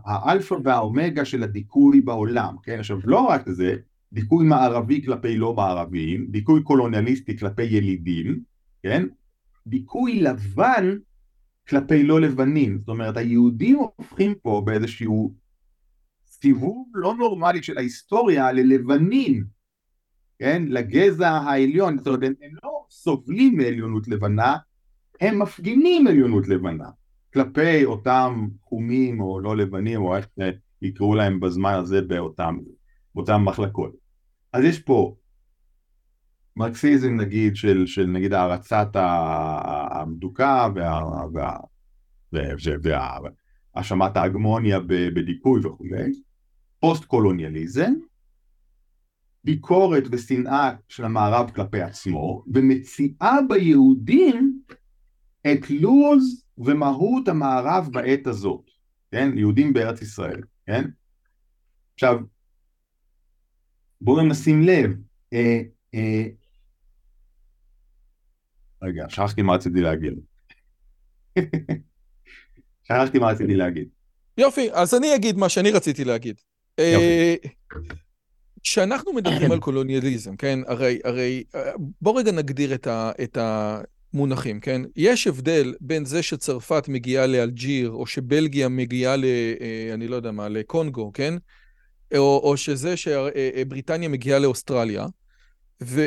[0.05, 2.79] האלפא והאומגה של הדיכוי בעולם, כן?
[2.79, 3.75] עכשיו לא רק זה,
[4.15, 8.39] דיכוי מערבי כלפי לא מערביים, דיכוי קולוניאליסטי כלפי ילידים,
[8.83, 9.05] כן?
[9.67, 10.97] דיכוי לבן
[11.67, 15.33] כלפי לא לבנים, זאת אומרת היהודים הופכים פה באיזשהו
[16.25, 19.45] סיבוב לא נורמלי של ההיסטוריה ללבנים,
[20.39, 20.63] כן?
[20.67, 24.57] לגזע העליון, זאת אומרת הם לא סובלים מעליונות לבנה,
[25.21, 26.89] הם מפגינים עליונות לבנה
[27.33, 30.27] כלפי אותם חומים או לא לבנים או איך
[30.81, 32.57] יקראו להם בזמן הזה באותם,
[33.15, 34.04] באותם מחלקות.
[34.55, 35.15] אז יש פה
[36.55, 38.87] מרקסיזם נגיד של, של נגיד הערצת
[39.91, 40.67] המדוכא
[43.73, 46.11] והאשמת ההגמוניה בדיכוי וכולי,
[46.79, 47.93] פוסט קולוניאליזם,
[49.43, 54.61] ביקורת ושנאה של המערב כלפי עצמו, ומציאה ביהודים
[55.41, 58.69] את לוז ומהות המערב בעת הזאת,
[59.11, 59.37] כן?
[59.37, 60.89] יהודים בארץ ישראל, כן?
[61.93, 62.19] עכשיו,
[64.05, 64.91] בואו נשים לב,
[65.33, 65.61] אה,
[65.95, 66.23] אה,
[68.81, 70.13] רגע, שכחתי מה רציתי להגיד.
[72.87, 73.87] שכחתי מה רציתי להגיד.
[74.37, 76.35] יופי, אז אני אגיד מה שאני רציתי להגיד.
[76.79, 77.35] אה,
[78.63, 81.43] כשאנחנו מדברים על קולוניאליזם, כן, הרי, הרי,
[82.01, 83.81] בוא רגע נגדיר את, ה, את, ה,
[84.13, 84.81] מונחים, כן?
[84.95, 89.25] יש הבדל בין זה שצרפת מגיעה לאלג'יר, או שבלגיה מגיעה ל...
[89.93, 91.33] אני לא יודע מה, לקונגו, כן?
[92.17, 95.05] או, או שזה שבריטניה מגיעה לאוסטרליה.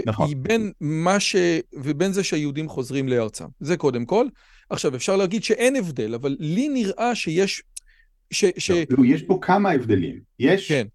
[0.07, 0.31] נכון.
[0.33, 0.73] ובין,
[1.19, 1.37] ש...
[1.75, 3.45] ובין זה שהיהודים חוזרים לארצם.
[3.61, 4.27] זה קודם כל.
[4.71, 7.63] עכשיו, אפשר להגיד שאין הבדל, אבל לי נראה שיש...
[8.31, 8.45] ש...
[8.59, 8.71] ש...
[8.71, 10.21] לא, יש פה כמה הבדלים.
[10.39, 10.69] יש...
[10.69, 10.87] כן.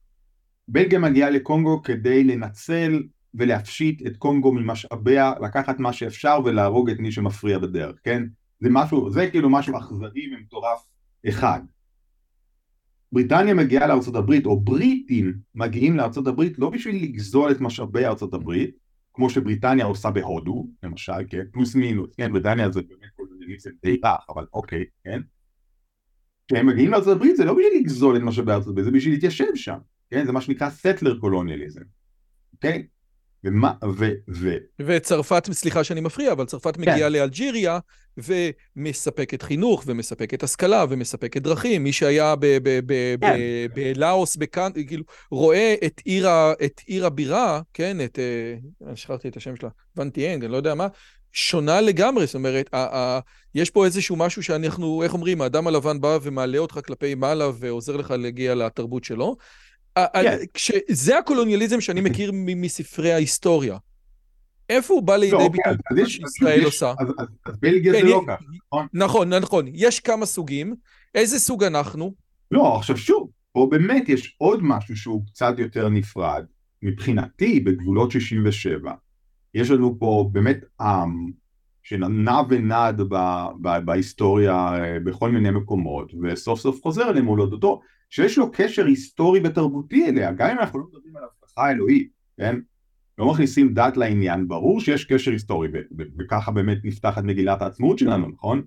[0.67, 7.11] בלגיה מגיעה לקונגו כדי לנצל ולהפשיט את קונגו ממשאביה, לקחת מה שאפשר ולהרוג את מי
[7.11, 8.23] שמפריע בדרך, כן?
[8.59, 10.83] זה משהו, זה כאילו משהו אכזרי ומטורף
[11.29, 11.59] אחד.
[13.13, 18.33] בריטניה מגיעה לארצות הברית, או בריטים מגיעים לארצות הברית לא בשביל לגזול את משאבי ארצות
[18.33, 18.77] הברית,
[19.13, 24.25] כמו שבריטניה עושה בהודו, למשל, כן, פלוס מינוס, כן, בריטניה זה באמת קולוניאליזם די רך,
[24.29, 25.21] אבל אוקיי, כן?
[26.47, 29.55] כשהם מגיעים לארצות הברית זה לא בשביל לגזול את משאבי ארצות הברית, זה בשביל להתיישב
[29.55, 29.77] שם,
[30.09, 30.25] כן?
[30.25, 31.81] זה מה שנקרא סטלר קולוניאליזם,
[32.53, 32.87] אוקיי?
[33.43, 34.05] ומה, ו...
[34.29, 34.55] ו...
[34.79, 37.11] וצרפת, סליחה שאני מפריע, אבל צרפת מגיעה כן.
[37.11, 37.79] לאלג'יריה
[38.17, 41.83] ומספקת חינוך ומספקת השכלה ומספקת דרכים.
[41.83, 43.27] מי שהיה כן.
[43.73, 46.27] בלאוס, בכאן, כאילו, רואה את עיר,
[46.65, 48.19] את עיר הבירה, כן, את...
[48.19, 50.87] אה, אני שכחתי את השם שלה, ונטיאנג, אני לא יודע מה,
[51.33, 52.69] שונה לגמרי, זאת אומרת,
[53.55, 57.97] יש פה איזשהו משהו שאנחנו, איך אומרים, האדם הלבן בא ומעלה אותך כלפי מעלה ועוזר
[57.97, 59.35] לך להגיע לתרבות שלו.
[59.95, 60.37] כן.
[60.89, 63.77] זה הקולוניאליזם שאני מכיר מספרי ההיסטוריה.
[64.69, 66.93] איפה הוא בא לידי לא, ביטוי מה שישראל עושה?
[67.45, 68.87] אז בלגיה זה כן, לא ככה, נכון?
[68.93, 69.65] נכון, נכון.
[69.73, 70.75] יש כמה סוגים.
[71.15, 72.13] איזה סוג אנחנו?
[72.51, 76.45] לא, עכשיו שוב, פה באמת יש עוד משהו שהוא קצת יותר נפרד.
[76.81, 78.91] מבחינתי, בגבולות 67,
[79.53, 81.31] יש לנו פה באמת עם
[81.83, 83.01] שנע ונד
[83.85, 87.81] בהיסטוריה אה, בכל מיני מקומות, וסוף סוף חוזר אליהם מולדתו.
[88.13, 92.59] שיש לו קשר היסטורי ותרבותי אליה, גם אם אנחנו לא מדברים על הבטחה אלוהית, כן?
[93.17, 95.67] לא מכניסים דת לעניין, ברור שיש קשר היסטורי,
[96.19, 98.61] וככה באמת נפתחת מגילת העצמאות שלנו, נכון?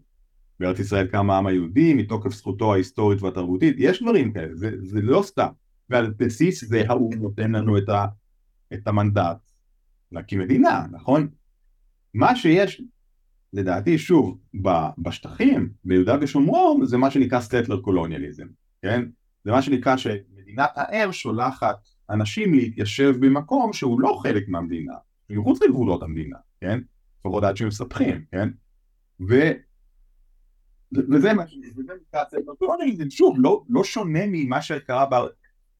[0.60, 5.22] בארץ ישראל קם העם היהודי מתוקף זכותו ההיסטורית והתרבותית, יש דברים כאלה, זה, זה לא
[5.22, 5.48] סתם,
[5.90, 8.06] ועל בסיס זה האו"ם נותן לנו את, ה,
[8.74, 9.50] את המנדט
[10.12, 11.28] להקים מדינה, נכון?
[12.14, 12.82] מה שיש,
[13.52, 14.38] לדעתי, שוב,
[14.98, 18.46] בשטחים, ביהודה ושומרון, זה מה שנקרא סטטלר קולוניאליזם,
[18.82, 19.04] כן?
[19.46, 24.94] זה מה שנקרא שמדינת האם שולחת אנשים להתיישב במקום שהוא לא חלק מהמדינה,
[25.30, 26.80] מחוץ לגבולות המדינה, כן?
[27.20, 28.48] לפחות עד שמספחים, כן?
[29.28, 29.34] ו...
[30.92, 32.52] וזה מה שנקרא ספר
[33.10, 35.14] שוב, לא, לא שונה ממה שקרה ב...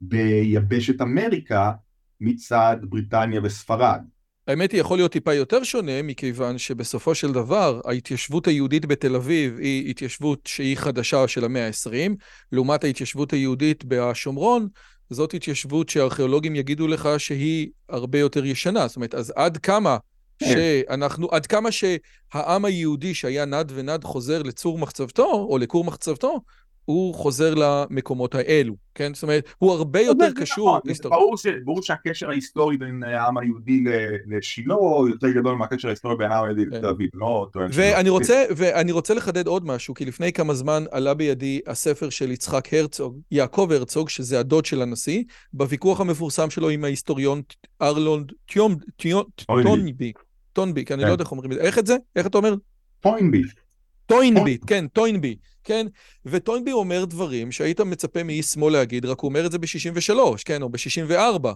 [0.00, 1.72] ביבשת אמריקה
[2.20, 4.04] מצד בריטניה וספרד.
[4.46, 9.58] האמת היא, יכול להיות טיפה יותר שונה, מכיוון שבסופו של דבר, ההתיישבות היהודית בתל אביב
[9.58, 12.12] היא התיישבות שהיא חדשה של המאה ה-20,
[12.52, 14.68] לעומת ההתיישבות היהודית בשומרון,
[15.10, 18.88] זאת התיישבות שארכיאולוגים יגידו לך שהיא הרבה יותר ישנה.
[18.88, 19.96] זאת אומרת, אז עד כמה
[20.38, 20.46] כן.
[20.46, 26.40] שאנחנו, עד כמה שהעם היהודי שהיה נד ונד חוזר לצור מחצבתו, או לכור מחצבתו,
[26.86, 29.14] הוא חוזר למקומות האלו, כן?
[29.14, 30.68] זאת אומרת, הוא הרבה יותר קשור...
[30.68, 30.80] נכון,
[31.64, 33.84] ברור שהקשר ההיסטורי בין העם היהודי
[34.26, 34.74] לשילה
[35.10, 36.76] יותר גדול מהקשר ההיסטורי בין העם היהודי כן.
[36.76, 37.70] לתל אביב, לא טוען
[38.56, 43.20] ואני רוצה לחדד עוד משהו, כי לפני כמה זמן עלה בידי הספר של יצחק הרצוג,
[43.30, 45.22] יעקב הרצוג, שזה הדוד של הנשיא,
[45.52, 47.42] בוויכוח המפורסם שלו עם ההיסטוריון
[47.82, 48.32] ארלונד
[49.62, 50.12] טונבי,
[50.52, 51.12] טונבי, כי אני לא כן.
[51.12, 51.96] יודע איך אומרים את זה, איך את זה?
[52.16, 52.54] איך אתה אומר?
[53.00, 53.42] טוינבי.
[54.06, 55.36] טוינבי, כן, טוינבי.
[55.66, 55.86] כן?
[56.26, 60.62] וטוינבי אומר דברים שהיית מצפה מאיש שמאל להגיד, רק הוא אומר את זה ב-63, כן?
[60.62, 61.48] או ב-64.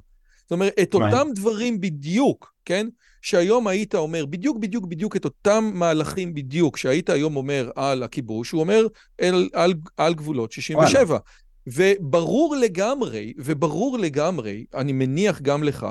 [0.43, 2.87] זאת אומרת, את אותם דברים בדיוק, כן?
[3.23, 8.51] שהיום היית אומר, בדיוק, בדיוק, בדיוק את אותם מהלכים בדיוק שהיית היום אומר על הכיבוש,
[8.51, 8.87] הוא אומר
[9.21, 11.05] על, על, על גבולות 67.
[11.05, 11.21] וואלה.
[11.67, 15.87] וברור לגמרי, וברור לגמרי, אני מניח גם לך,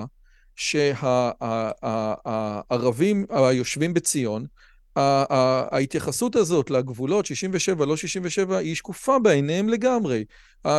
[2.70, 4.46] שהערבים היושבים בציון,
[5.72, 10.24] ההתייחסות הזאת לגבולות 67, לא 67, היא שקופה בעיניהם לגמרי.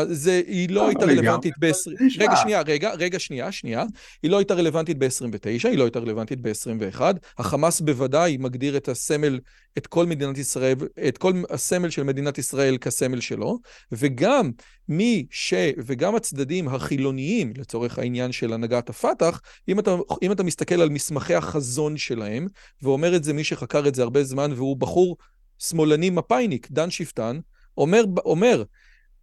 [0.09, 2.21] זה, היא לא הייתה רלוונטית ב-20...
[2.21, 3.85] רגע, שנייה, רגע, רגע, שנייה, שנייה.
[4.23, 7.01] היא לא הייתה רלוונטית ב-29, היא לא הייתה רלוונטית ב-21.
[7.39, 9.41] החמאס בוודאי מגדיר את הסמל,
[9.79, 10.75] את כל מדינת ישראל,
[11.09, 13.59] את כל הסמל של מדינת ישראל כסמל שלו,
[13.93, 14.51] וגם
[14.89, 15.55] מי ש...
[15.79, 21.35] וגם הצדדים החילוניים, לצורך העניין של הנהגת הפת"ח, אם אתה, אם אתה מסתכל על מסמכי
[21.35, 22.47] החזון שלהם,
[22.83, 25.17] ואומר את זה מי שחקר את זה הרבה זמן, והוא בחור
[25.59, 27.39] שמאלני מפאיניק, דן שפטן,
[27.79, 28.63] אומר, אומר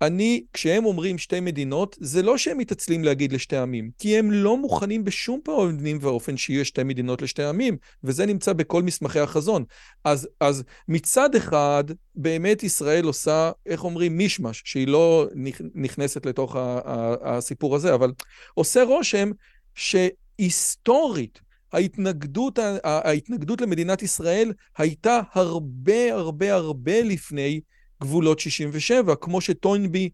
[0.02, 4.58] אני, כשהם אומרים שתי מדינות, זה לא שהם מתעצלים להגיד לשתי עמים, כי הם לא
[4.58, 9.64] מוכנים בשום פעמים ואופן שיהיו שתי מדינות לשתי עמים, וזה נמצא בכל מסמכי החזון.
[10.04, 11.84] אז, אז מצד אחד,
[12.16, 15.28] באמת ישראל עושה, איך אומרים, מישמש, שהיא לא
[15.76, 16.56] נכנסת לתוך
[17.22, 18.12] הסיפור הזה, אבל
[18.54, 19.32] עושה רושם
[19.76, 21.40] שהיסטורית,
[21.74, 27.62] ההתנגדות, ההתנגדות למדינת ישראל הייתה הרבה הרבה הרבה לפני
[28.02, 30.10] גבולות 67, כמו שטוינבי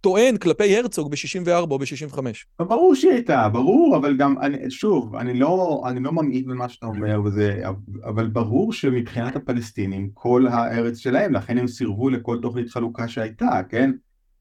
[0.00, 2.18] טוען כלפי הרצוג ב-64 או ב-65.
[2.58, 6.86] ברור שהיא הייתה, ברור, אבל גם, אני, שוב, אני לא, אני לא ממעיט במה שאתה
[6.86, 7.62] אומר, וזה,
[8.04, 13.90] אבל ברור שמבחינת הפלסטינים, כל הארץ שלהם, לכן הם סירבו לכל תוכנית חלוקה שהייתה, כן?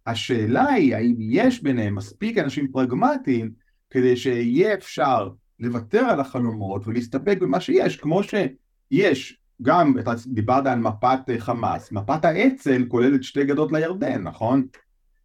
[0.06, 3.52] השאלה היא, האם יש ביניהם מספיק אנשים פרגמטיים
[3.90, 10.80] כדי שיהיה אפשר לוותר על החלומות ולהסתפק במה שיש, כמו שיש גם, אתה דיברת על
[10.80, 14.68] מפת חמאס, מפת האצ"ל כוללת שתי גדות לירדן, נכון?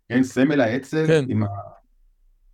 [0.09, 1.25] כן, סמל האצ"ל כן.
[1.29, 1.43] עם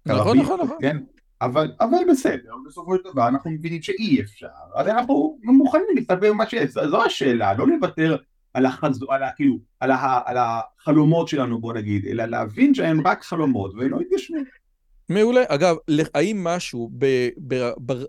[0.06, 0.76] נכון, נכון, נכון.
[0.80, 0.96] כן?
[1.40, 6.46] אבל, אבל בסדר, בסופו של דבר אנחנו מבינים שאי אפשר, אז אנחנו מוכנים להסתפק במה
[6.46, 8.16] שיש, זו השאלה, לא לוותר
[8.54, 9.04] על, החז...
[9.08, 9.30] על, ה...
[9.36, 10.20] כאילו, על, ה...
[10.24, 14.36] על החלומות שלנו בוא נגיד, אלא להבין שהם רק חלומות ולא יתגשמו.
[15.08, 15.42] מעולה.
[15.48, 15.76] אגב,
[16.14, 16.90] האם משהו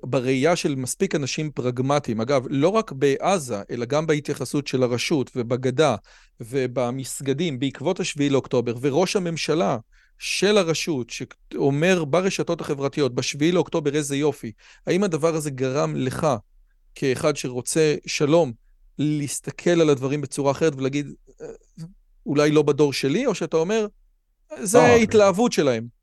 [0.04, 5.96] בראייה של מספיק אנשים פרגמטיים, אגב, לא רק בעזה, אלא גם בהתייחסות של הרשות ובגדה
[6.40, 9.78] ובמסגדים בעקבות השביעי לאוקטובר, וראש הממשלה
[10.18, 14.52] של הרשות שאומר ברשתות החברתיות, בשביעי לאוקטובר איזה יופי,
[14.88, 16.28] האם הדבר הזה גרם לך,
[16.96, 18.52] כאחד שרוצה שלום,
[19.00, 21.08] להסתכל על הדברים בצורה אחרת ולהגיד,
[21.42, 21.48] אה,
[22.26, 23.88] אולי לא בדור שלי, או שאתה אומר,
[24.62, 25.99] זה לא, התלהבות שלהם.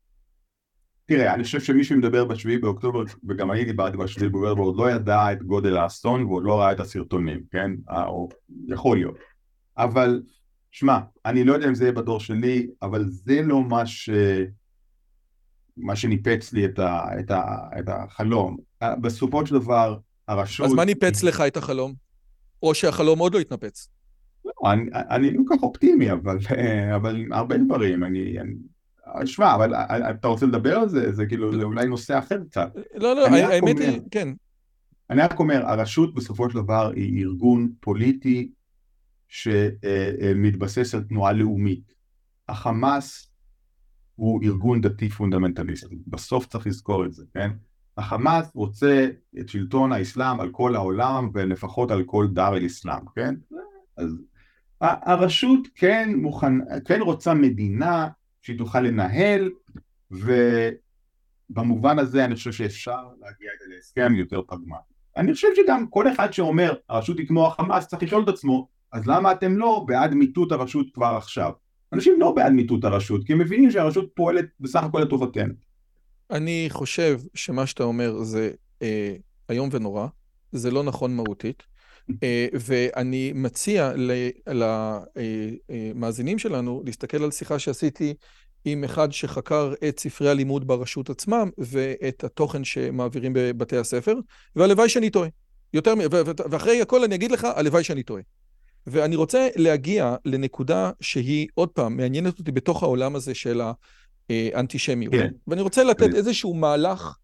[1.07, 5.31] תראה, אני חושב שמי שמדבר בשביעי באוקטובר, וגם אני דיברתי בשביעי באוקטובר, עוד לא ידע
[5.31, 7.71] את גודל האסון ועוד לא ראה את הסרטונים, כן?
[7.89, 8.29] אה, או
[8.67, 9.17] יכול להיות.
[9.77, 10.21] אבל,
[10.71, 14.09] שמע, אני לא יודע אם זה יהיה בדור שלי, אבל זה לא מה ש...
[15.77, 17.19] מה שניפץ לי את, ה...
[17.19, 17.43] את, ה...
[17.79, 18.57] את החלום.
[18.81, 20.65] אה, בסופו של דבר, הרשות...
[20.65, 21.93] אז מה ניפץ לך את החלום?
[22.63, 23.89] או שהחלום עוד לא התנפץ?
[24.45, 28.03] לא, אני, אני לא כך אופטימי, אבל, אה, אבל הרבה דברים.
[28.03, 28.53] אני, אני
[29.25, 31.11] שמע, אבל אה, אה, אתה רוצה לדבר על זה?
[31.11, 32.71] זה כאילו, זה אולי נושא אחר קצת.
[32.95, 34.29] לא, לא, האמת היא, כן.
[35.09, 38.51] אני רק אומר, הרשות בסופו של דבר היא ארגון פוליטי
[39.27, 41.93] שמתבסס על תנועה לאומית.
[42.49, 43.31] החמאס
[44.15, 47.51] הוא ארגון דתי פונדמנטליסטי, בסוף צריך לזכור את זה, כן?
[47.97, 49.07] החמאס רוצה
[49.39, 53.35] את שלטון האסלאם על כל העולם ולפחות על כל דר אל אסלאם, כן?
[53.97, 54.17] אז
[54.81, 56.53] הרשות כן, מוכן,
[56.85, 58.07] כן רוצה מדינה
[58.41, 59.51] שהיא תוכל לנהל,
[61.51, 64.93] ובמובן הזה אני חושב שאפשר להגיע להסכם יותר פרגמטי.
[65.17, 69.07] אני חושב שגם כל אחד שאומר הרשות היא כמו החמאס צריך לשאול את עצמו אז
[69.07, 71.51] למה אתם לא בעד מיטוט הרשות כבר עכשיו?
[71.93, 75.53] אנשים לא בעד מיטוט הרשות כי הם מבינים שהרשות פועלת בסך הכל לטובתנו.
[76.31, 79.15] אני חושב שמה שאתה אומר זה אה,
[79.49, 80.07] איום ונורא,
[80.51, 81.63] זה לא נכון מהותית.
[82.23, 83.91] אה, ואני מציע
[85.69, 88.13] למאזינים אה, אה, שלנו להסתכל על שיחה שעשיתי
[88.65, 94.15] עם אחד שחקר את ספרי הלימוד ברשות עצמם ואת התוכן שמעבירים בבתי הספר,
[94.55, 95.29] והלוואי שאני טועה.
[95.73, 95.93] יותר,
[96.51, 98.21] ואחרי הכל אני אגיד לך, הלוואי שאני טועה.
[98.87, 103.61] ואני רוצה להגיע לנקודה שהיא, עוד פעם, מעניינת אותי בתוך העולם הזה של
[104.29, 105.13] האנטישמיות.
[105.13, 105.29] כן.
[105.47, 107.17] ואני רוצה לתת איזשהו מהלך,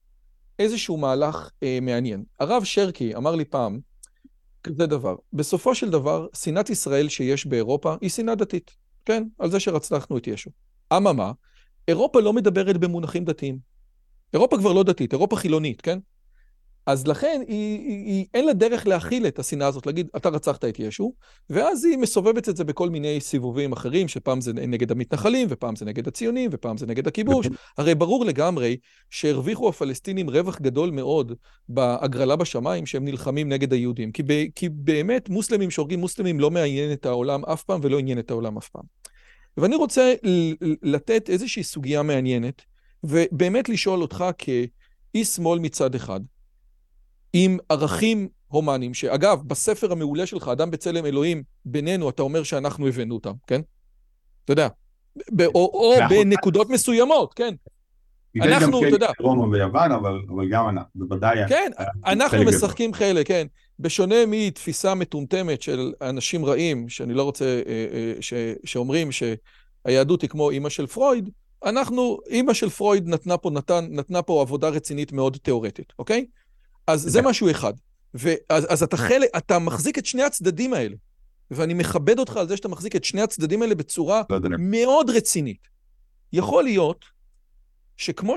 [0.59, 2.23] איזשהו מהלך אה, מעניין.
[2.39, 3.79] הרב שרקי אמר לי פעם,
[4.63, 5.15] כזה דבר.
[5.33, 9.23] בסופו של דבר, שנאת ישראל שיש באירופה היא שנאה דתית, כן?
[9.39, 10.51] על זה שרצחנו את ישו.
[10.97, 11.31] אממה,
[11.87, 13.57] אירופה לא מדברת במונחים דתיים.
[14.33, 15.99] אירופה כבר לא דתית, אירופה חילונית, כן?
[16.85, 20.65] אז לכן היא, היא, היא, אין לה דרך להכיל את השנאה הזאת, להגיד, אתה רצחת
[20.65, 21.13] את ישו,
[21.49, 25.85] ואז היא מסובבת את זה בכל מיני סיבובים אחרים, שפעם זה נגד המתנחלים, ופעם זה
[25.85, 27.47] נגד הציונים, ופעם זה נגד הכיבוש.
[27.77, 28.77] הרי ברור לגמרי
[29.09, 31.33] שהרוויחו הפלסטינים רווח גדול מאוד
[31.69, 34.11] בהגרלה בשמיים, שהם נלחמים נגד היהודים.
[34.11, 38.19] כי, ב, כי באמת מוסלמים שהורגים מוסלמים לא מעניין את העולם אף פעם, ולא עניין
[38.19, 38.83] את העולם אף פעם.
[39.57, 40.13] ואני רוצה
[40.83, 42.61] לתת איזושהי סוגיה מעניינת,
[43.03, 46.19] ובאמת לשאול אותך כאיש שמאל מצד אחד,
[47.33, 53.15] עם ערכים הומניים, שאגב, בספר המעולה שלך, אדם בצלם אלוהים, בינינו, אתה אומר שאנחנו הבאנו
[53.15, 53.61] אותם, כן?
[54.45, 54.67] אתה יודע,
[55.45, 57.53] או, או בנקודות מסוימות, כן.
[58.41, 59.09] אנחנו, אתה יודע...
[59.19, 61.47] רומא ויוון, אבל, אבל גם אנחנו, בוודאי...
[61.49, 61.71] כן,
[62.05, 63.47] אנחנו משחקים חלק, כן.
[63.79, 68.33] בשונה מתפיסה מטומטמת של אנשים רעים, שאני לא רוצה, אה, אה, ש,
[68.65, 71.29] שאומרים שהיהדות היא כמו אימא של פרויד,
[71.65, 76.25] אנחנו, אימא של פרויד נתנה פה, נתן, נתנה פה עבודה רצינית מאוד תיאורטית, אוקיי?
[76.87, 77.73] אז זה משהו אחד.
[78.13, 80.95] ואז, אז אתה חלק, אתה מחזיק את שני הצדדים האלה.
[81.51, 85.67] ואני מכבד אותך על זה שאתה מחזיק את שני הצדדים האלה בצורה לא מאוד רצינית.
[86.33, 87.05] יכול להיות
[87.97, 88.35] שכמו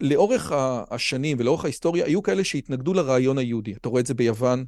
[0.00, 0.52] שלאורך
[0.90, 3.72] השנים ולאורך ההיסטוריה היו כאלה שהתנגדו לרעיון היהודי.
[3.72, 4.64] אתה רואה את זה ביוון,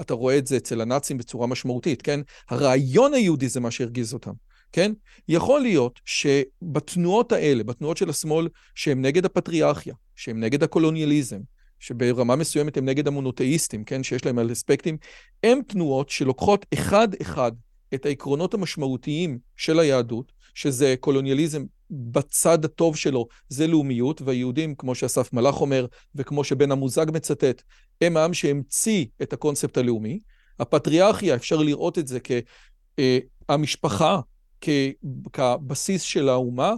[0.00, 2.20] אתה רואה את זה אצל הנאצים בצורה משמעותית, כן?
[2.48, 4.32] הרעיון היהודי זה מה שהרגיז אותם,
[4.72, 4.92] כן?
[5.28, 11.38] יכול להיות שבתנועות האלה, בתנועות של השמאל, שהם נגד הפטריארכיה, שהם נגד הקולוניאליזם,
[11.80, 14.02] שברמה מסוימת הם נגד המונותאיסטים, כן?
[14.02, 14.96] שיש להם על אספקטים,
[15.42, 17.52] הם תנועות שלוקחות אחד-אחד
[17.94, 25.32] את העקרונות המשמעותיים של היהדות, שזה קולוניאליזם בצד הטוב שלו, זה לאומיות, והיהודים, כמו שאסף
[25.32, 27.62] מלאך אומר, וכמו שבן המוזג מצטט,
[28.00, 30.18] הם העם שהמציא את הקונספט הלאומי.
[30.58, 32.18] הפטריארכיה, אפשר לראות את זה
[33.48, 34.20] כהמשפחה,
[35.32, 36.74] כבסיס של האומה,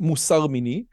[0.00, 0.84] ומוסר מיני.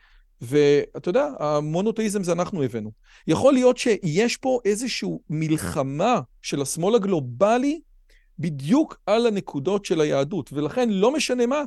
[0.42, 2.92] ואתה יודע, המונותאיזם זה אנחנו הבאנו.
[3.28, 7.82] יכול להיות שיש פה איזושהי מלחמה של השמאל הגלובלי
[8.40, 11.64] בדיוק על הנקודות של היהדות, ולכן לא משנה מה,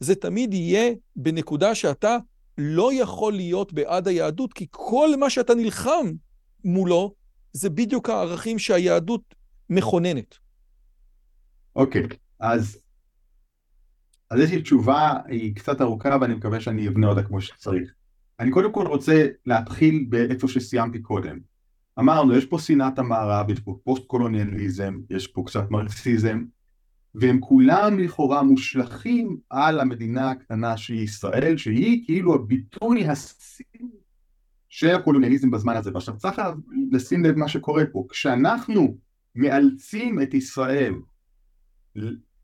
[0.00, 2.16] זה תמיד יהיה בנקודה שאתה
[2.58, 6.06] לא יכול להיות בעד היהדות, כי כל מה שאתה נלחם
[6.64, 7.14] מולו,
[7.52, 9.34] זה בדיוק הערכים שהיהדות
[9.70, 10.34] מכוננת.
[11.76, 12.78] אוקיי, okay, אז,
[14.30, 17.92] אז יש לי תשובה, היא קצת ארוכה, ואני מקווה שאני אבנה אותה כמו שצריך.
[18.40, 21.38] אני קודם כל רוצה להתחיל באיפה שסיימתי קודם.
[21.98, 26.44] אמרנו, יש פה שנאת המערב, יש פה פוסט קולוניאליזם, יש פה קצת מרקסיזם,
[27.14, 33.90] והם כולם לכאורה מושלכים על המדינה הקטנה שהיא ישראל, שהיא כאילו הביטוי הסיני
[34.68, 35.90] של הקולוניאליזם בזמן הזה.
[35.94, 36.40] ועכשיו צריך
[36.92, 38.06] לשים לב מה שקורה פה.
[38.10, 38.96] כשאנחנו
[39.34, 40.94] מאלצים את ישראל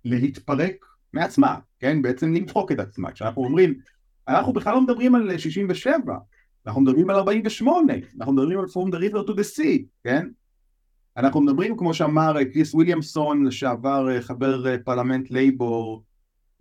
[0.05, 2.03] להתפרק מעצמה, כן?
[2.03, 3.13] בעצם למחוק את עצמה.
[3.13, 3.75] כשאנחנו אומרים,
[4.29, 6.15] אנחנו בכלל לא מדברים על 67,
[6.67, 10.29] אנחנו מדברים על 48, אנחנו מדברים על From the River to the Sea, כן?
[11.17, 16.05] אנחנו מדברים, כמו שאמר קריס וויליאמסון, לשעבר אה, חבר אה, פרלמנט לייבור,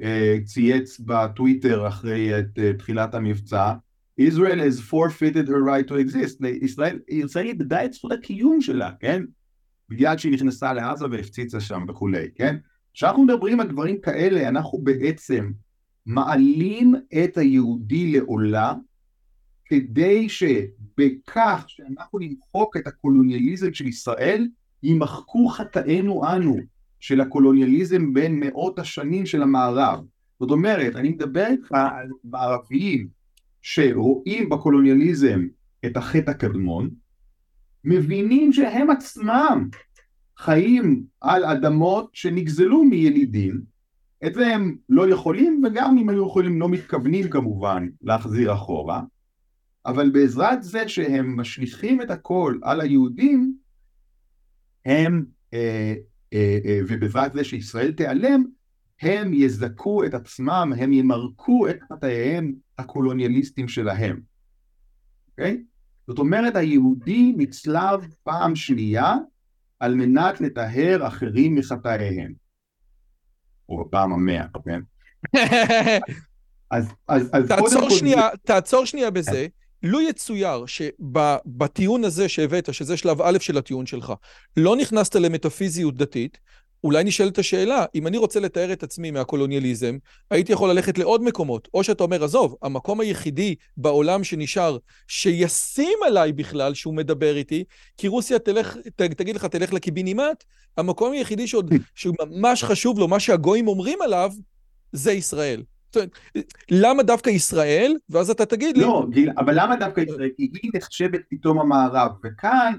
[0.01, 3.73] אה, צייץ בטוויטר אחרי את תחילת המבצע,
[4.21, 9.23] Israel has forfeited her right to exist, ישראל, ישראל איבדה את זכות הקיום שלה, כן?
[9.89, 12.57] בגלל שהיא נכנסה לעזה והפציצה שם וכולי, כן?
[12.93, 15.51] כשאנחנו מדברים על דברים כאלה, אנחנו בעצם
[16.05, 18.73] מעלים את היהודי לעולה
[19.65, 24.47] כדי שבכך שאנחנו נמחוק את הקולוניאליזם של ישראל,
[24.83, 26.57] יימחקו חטאינו אנו
[26.99, 29.99] של הקולוניאליזם בין מאות השנים של המערב.
[30.39, 33.07] זאת אומרת, אני מדבר איתך על מערביים
[33.61, 35.47] שרואים בקולוניאליזם
[35.85, 36.89] את החטא הקדמון,
[37.83, 39.69] מבינים שהם עצמם
[40.37, 43.61] חיים על אדמות שנגזלו מילידים,
[44.25, 49.01] את זה הם לא יכולים, וגם אם היו יכולים לא מתכוונים כמובן להחזיר אחורה,
[49.85, 53.55] אבל בעזרת זה שהם משליכים את הכל על היהודים,
[54.85, 55.93] הם, אה,
[56.33, 58.43] אה, אה, ובעזרת זה שישראל תיעלם,
[59.01, 64.21] הם יזכו את עצמם, הם ימרקו את חטאיהם הקולוניאליסטים שלהם.
[65.29, 65.57] אוקיי?
[65.61, 65.71] Okay?
[66.07, 69.15] זאת אומרת, היהודי נצלב פעם שנייה
[69.79, 72.40] על מנת לטהר אחרים מחטאיהם.
[73.71, 74.81] או בפעם המאה, כן?
[76.71, 78.37] אז, אז, אז תעצור שנייה, כל...
[78.43, 79.47] תעצור שנייה בזה.
[79.83, 84.13] לו יצויר שבטיעון הזה שהבאת, שזה שלב א' של הטיעון שלך,
[84.57, 86.37] לא נכנסת למטאפיזיות דתית,
[86.83, 89.97] אולי נשאלת השאלה, אם אני רוצה לתאר את עצמי מהקולוניאליזם,
[90.31, 91.67] הייתי יכול ללכת לעוד מקומות.
[91.73, 97.63] או שאתה אומר, עזוב, המקום היחידי בעולם שנשאר, שישים עליי בכלל, שהוא מדבר איתי,
[97.97, 100.43] כי רוסיה תלך, ת, תגיד לך, תלך לקיבינימט,
[100.77, 104.31] המקום היחידי שעוד, שהוא ממש חשוב לו, מה שהגויים אומרים עליו,
[104.91, 105.63] זה ישראל.
[106.71, 107.95] למה דווקא ישראל?
[108.09, 108.83] ואז אתה תגיד לי...
[108.83, 110.29] לא, גיל, אבל למה דווקא ישראל?
[110.37, 112.73] כי היא נחשבת פתאום המערב, וכאן,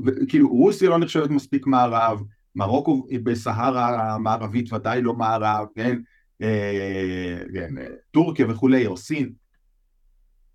[0.00, 2.22] וכאילו רוסיה לא נחשבת מספיק מערב,
[2.54, 5.98] מרוקו בסהרה המערבית ודאי לא מערב, כן?
[6.42, 7.74] אה, כן,
[8.10, 9.32] טורקיה וכולי, או סין.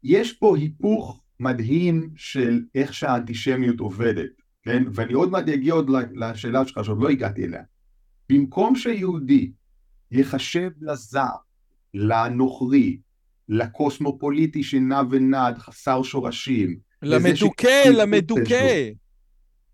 [0.03, 4.31] יש פה היפוך מדהים של איך שהאנטישמיות עובדת,
[4.63, 4.83] כן?
[4.93, 7.63] ואני עוד מעט אגיע עוד לשאלה שלך שעוד לא הגעתי אליה.
[8.29, 9.51] במקום שיהודי
[10.11, 11.35] יחשב לזר,
[11.93, 12.97] לנוכרי,
[13.49, 16.77] לקוסמופוליטי שנע ונד, חסר שורשים.
[17.01, 18.89] למדוכא, למדוכא.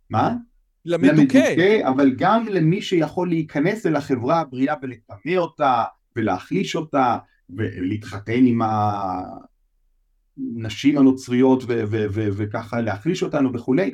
[0.10, 0.36] מה?
[0.86, 1.82] למדוכא.
[1.90, 5.84] אבל גם למי שיכול להיכנס אל החברה הבריאה ולטמא אותה,
[6.16, 7.18] ולהחליש אותה,
[7.50, 8.62] ולהתחתן עם
[10.58, 11.64] הנשים הנוצריות
[12.14, 13.92] וככה להחליש אותנו וכולי.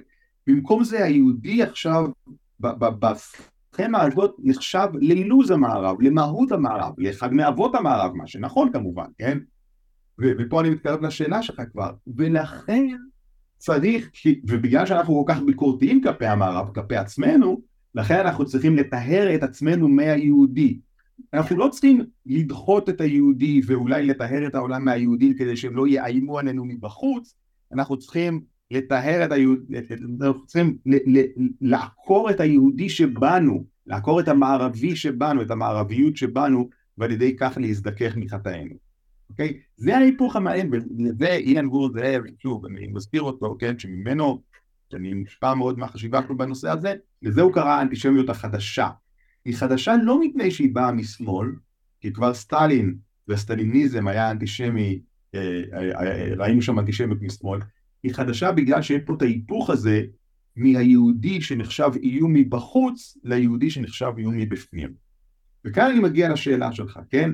[0.47, 2.05] במקום זה היהודי עכשיו,
[2.59, 9.37] בסכמה הזאת נחשב לאילוז המערב, למהות המערב, לאחד מאבות המערב, מה שנכון כמובן, כן?
[10.19, 12.87] ופה אני מתקרב לשאלה שלך כבר, ולכן
[13.57, 14.11] צריך,
[14.47, 17.61] ובגלל שאנחנו כל כך ביקורתיים כלפי המערב, כלפי עצמנו,
[17.95, 20.79] לכן אנחנו צריכים לטהר את עצמנו מהיהודי.
[21.33, 26.39] אנחנו לא צריכים לדחות את היהודי ואולי לטהר את העולם מהיהודים כדי שהם לא יאיימו
[26.39, 27.35] עלינו מבחוץ,
[27.73, 28.41] אנחנו צריכים
[28.71, 29.73] לטהר את היהודי,
[30.21, 30.77] אנחנו צריכים
[31.61, 38.13] לעקור את היהודי שבנו, לעקור את המערבי שבנו, את המערביות שבנו, ועל ידי כך להזדכך
[38.17, 38.86] מחטאינו.
[39.29, 39.59] אוקיי?
[39.77, 44.41] זה ההיפוך המעניין, וזה אילן גור זאב, שוב, אני מזכיר אותו, כן, שממנו,
[44.91, 48.89] שאני מושפע מאוד מהחשיבה שלו בנושא הזה, לזה הוא קרא האנטישמיות החדשה.
[49.45, 51.47] היא חדשה לא מפני שהיא באה משמאל,
[52.01, 52.95] כי כבר סטלין
[53.27, 54.99] וסטליניזם היה אנטישמי,
[55.35, 57.59] אה, אה, ראינו שם אנטישמיות משמאל,
[58.03, 60.03] היא חדשה בגלל שיש פה את ההיפוך הזה
[60.55, 64.93] מהיהודי שנחשב איום מבחוץ ליהודי שנחשב איום מבפנים.
[65.65, 67.31] וכאן אני מגיע לשאלה שלך, כן?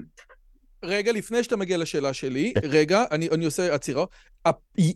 [0.84, 2.61] רגע, לפני שאתה מגיע לשאלה שלי, כן.
[2.63, 4.05] רגע, אני, אני עושה עצירה.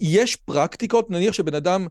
[0.01, 1.87] יש פרקטיקות, נניח שבן אדם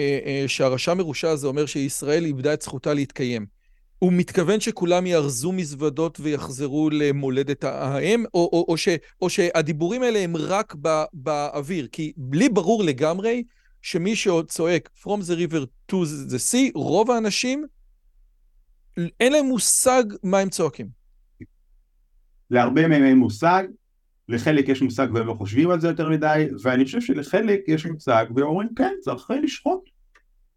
[0.00, 3.46] אה, אה, שהרשע מרושע הזה אומר שישראל איבדה את זכותה להתקיים.
[3.98, 8.88] הוא מתכוון שכולם יארזו מזוודות ויחזרו למולדת האם, או, או, או, ש,
[9.22, 11.88] או שהדיבורים האלה הם רק בא, באוויר?
[11.92, 13.42] כי לי ברור לגמרי
[13.82, 15.96] שמי שצועק From the river to
[16.30, 17.66] the sea, רוב האנשים,
[19.20, 20.99] אין להם מושג מה הם צועקים.
[22.50, 23.64] להרבה מהם אין מושג,
[24.28, 28.26] לחלק יש מושג והם לא חושבים על זה יותר מדי, ואני חושב שלחלק יש מושג
[28.36, 29.80] והם אומרים כן, צריך לשחוט,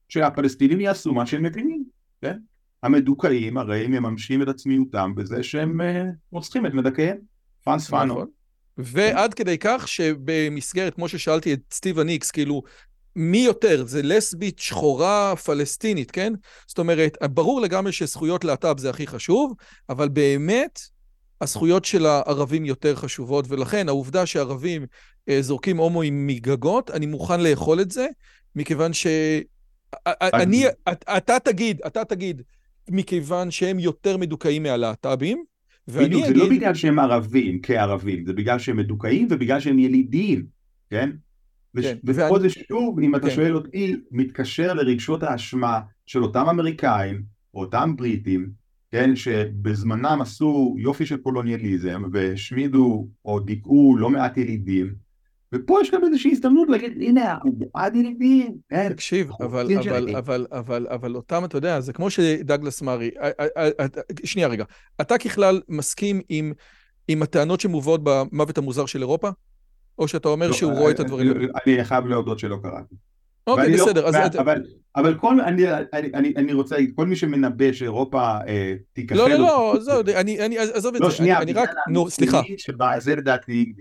[0.10, 1.84] שהפלסטינים יעשו מה שהם מבינים,
[2.22, 2.38] כן?
[2.84, 5.84] המדוכאים הרי מממשים את עצמיותם בזה שהם uh,
[6.32, 7.18] רוצחים את מדכאיהם,
[7.64, 8.14] פאנס פאנו.
[8.14, 8.28] נכון.
[8.78, 12.62] ועד כדי כך שבמסגרת, כמו ששאלתי את סטיבן איקס, כאילו,
[13.16, 13.86] מי יותר?
[13.86, 16.34] זה לסבית שחורה פלסטינית, כן?
[16.68, 19.54] זאת אומרת, ברור לגמרי שזכויות להט"ב זה הכי חשוב,
[19.90, 20.80] אבל באמת,
[21.44, 24.86] הזכויות של הערבים יותר חשובות, ולכן העובדה שערבים
[25.30, 28.08] אה, זורקים הומואים מגגות, אני מוכן לאכול את זה,
[28.56, 29.08] מכיוון ש...
[30.08, 30.64] אני,
[31.18, 32.42] אתה תגיד, אתה תגיד,
[32.90, 35.44] מכיוון שהם יותר מדוכאים מהלהט"בים,
[35.88, 36.26] ואני אגיד...
[36.26, 40.46] זה לא בגלל שהם ערבים כערבים, זה בגלל שהם מדוכאים ובגלל שהם ילידים,
[40.90, 41.10] כן?
[41.82, 43.36] כן ופה זה שוב, אם אתה כן.
[43.36, 47.24] שואל אותי, מתקשר לרגשות האשמה של אותם אמריקאים,
[47.54, 48.50] או אותם בריטים,
[48.94, 54.94] כן, שבזמנם עשו יופי של קולוניאליזם, והשמידו או דיכאו לא מעט ילידים,
[55.54, 58.58] ופה יש גם איזושהי הזדמנות להגיד, הנה, אנחנו בעד ילידים.
[58.90, 63.12] תקשיב, אבל, אבל, אבל, אבל, אבל אותם, אתה יודע, זה כמו שדגלס מארי,
[64.24, 64.64] שנייה רגע,
[65.02, 66.54] אתה ככלל מסכים עם,
[67.08, 69.30] עם הטענות שמובאות במוות המוזר של אירופה?
[70.00, 71.48] או שאתה אומר לא, שהוא רואה את הדברים האלה?
[71.66, 72.96] אני חייב להודות שלא קראתי.
[73.48, 74.08] אוקיי, לא- בסדר.
[74.08, 74.16] אז...
[74.40, 74.64] אבל,
[74.96, 75.64] אבל כל, אני,
[75.94, 79.18] אני, אני רוצה להגיד, כל מי שמנבא שאירופה אה, תיכחל...
[79.18, 81.12] לא, לא, לא, עזוב, אני, אני, עזוב את לא, זה.
[81.12, 82.42] לא, שנייה, אני רק, נו, סליחה.
[83.00, 83.74] זה לדעתי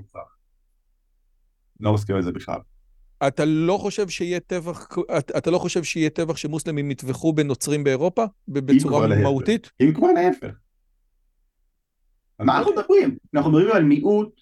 [1.82, 2.58] לא מסכים על זה בכלל.
[3.26, 4.88] אתה לא חושב שיהיה טבח,
[5.38, 8.24] אתה לא חושב שיהיה טבח שמוסלמים יטבחו בנוצרים באירופה?
[8.48, 9.70] בצורה מהותית?
[9.80, 10.54] אם כבר להפך.
[12.38, 13.16] על מה אנחנו מדברים?
[13.34, 14.40] אנחנו מדברים על מיעוט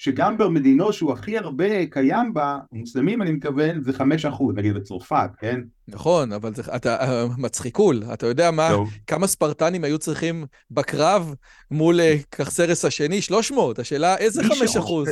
[0.00, 5.30] שגם במדינות שהוא הכי הרבה קיים בה, מוסלמים אני מתכוון, זה חמש אחוז, נגיד בצרפת,
[5.38, 5.60] כן?
[5.88, 8.90] נכון, אבל זה, אתה מצחיקול, אתה יודע מה, טוב.
[9.06, 11.34] כמה ספרטנים היו צריכים בקרב
[11.70, 13.22] מול אה, קרסרס השני?
[13.22, 15.08] 300, השאלה איזה חמש אחוז?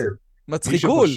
[0.49, 1.09] מצחיקול.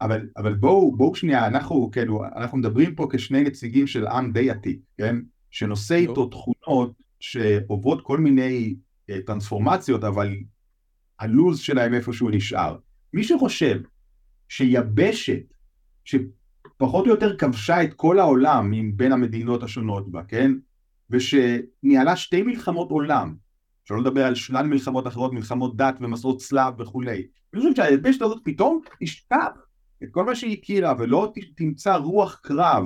[0.00, 4.50] אבל, אבל בואו, בואו שנייה, אנחנו כאילו, אנחנו מדברים פה כשני נציגים של עם די
[4.50, 5.16] עתיק, כן?
[5.50, 8.74] שנושא איתו תכונות שעוברות כל מיני
[9.10, 10.34] uh, טרנספורמציות, אבל
[11.22, 12.76] הלוז שלהם איפשהו נשאר.
[13.14, 13.80] מי שחושב
[14.48, 15.54] שיבשת,
[16.04, 20.52] שפחות או יותר כבשה את כל העולם בין המדינות השונות בה, כן?
[21.10, 23.34] ושניהלה שתי מלחמות עולם,
[23.84, 27.26] שלא לדבר על שלל מלחמות אחרות, מלחמות דת ומסעות צלב וכולי.
[27.54, 29.48] אני חושב שהיבשת הזאת פתאום תשכח
[30.02, 32.84] את כל מה שהיא הכירה ולא תמצא רוח קרב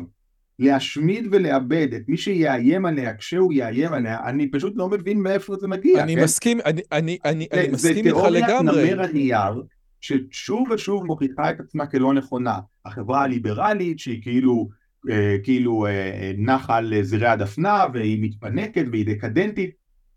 [0.59, 5.68] להשמיד ולאבד את מי שיאיים עליה כשהוא יאיים עליה, אני פשוט לא מבין מאיפה זה
[5.68, 6.02] מגיע.
[6.02, 6.22] אני כן?
[6.22, 8.30] מסכים, אני, אני, אני, זה, אני מסכים איתך לגמרי.
[8.30, 9.62] זה תיאוריית נמר הנייר,
[10.00, 12.59] ששוב ושוב מוכיחה את עצמה כלא נכונה.
[12.84, 14.68] החברה הליברלית שהיא כאילו,
[15.11, 19.70] אה, כאילו אה, נחה על זרי הדפנה והיא מתפנקת והיא דקדנטית,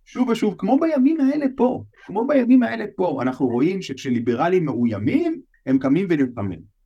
[0.06, 5.78] שוב ושוב, כמו בימים האלה פה, כמו בימים האלה פה, אנחנו רואים שכשליברלים מאוימים, הם
[5.80, 6.79] קמים ונלחמים.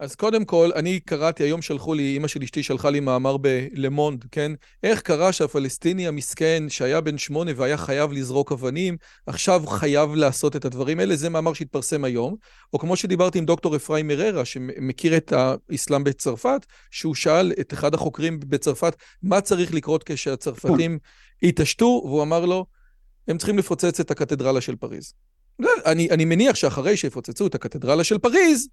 [0.00, 4.24] אז קודם כל, אני קראתי, היום שלחו לי, אימא של אשתי שלחה לי מאמר בלמונד,
[4.32, 4.52] כן?
[4.82, 8.96] איך קרה שהפלסטיני המסכן שהיה בן שמונה והיה חייב לזרוק אבנים,
[9.26, 11.16] עכשיו חייב לעשות את הדברים האלה?
[11.16, 12.36] זה מאמר שהתפרסם היום.
[12.72, 17.94] או כמו שדיברתי עם דוקטור אפרים מררה, שמכיר את האסלאם בצרפת, שהוא שאל את אחד
[17.94, 20.98] החוקרים בצרפת, מה צריך לקרות כשהצרפתים
[21.42, 22.66] יתעשתו, והוא אמר לו,
[23.28, 25.14] הם צריכים לפוצץ את הקתדרלה של פריז.
[25.86, 28.68] אני, אני מניח שאחרי שיפוצצו את הקתדרלה של פריז,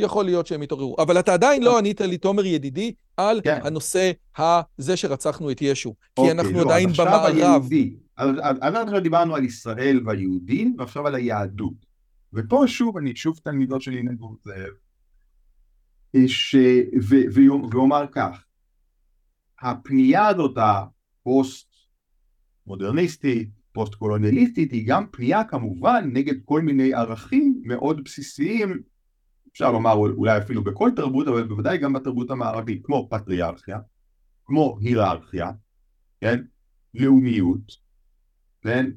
[0.00, 0.96] יכול להיות שהם יתעוררו.
[0.98, 3.58] אבל אתה עדיין לא ענית לי, תומר ידידי, על כן.
[3.62, 5.94] הנושא הזה שרצחנו את ישו.
[5.94, 7.68] כי אוקיי, אנחנו לא, עדיין במערב.
[8.16, 11.86] אז אנחנו דיברנו על ישראל והיהודים, ועכשיו על היהדות.
[12.32, 14.72] ופה שוב, אני שוב תלמידות שלי נגעו זאב,
[17.72, 18.44] ואומר כך,
[19.60, 21.68] הפנייה הזאת הפוסט
[22.66, 28.82] מודרניסטית, פוסט קולוניאליסטית, היא גם פנייה כמובן נגד כל מיני ערכים מאוד בסיסיים
[29.52, 33.78] אפשר לומר אולי אפילו בכל תרבות, אבל בוודאי גם בתרבות המערבית, כמו פטריארכיה,
[34.44, 35.50] כמו היררכיה,
[36.20, 36.42] כן?
[36.94, 37.76] לאומיות,
[38.62, 38.90] כן?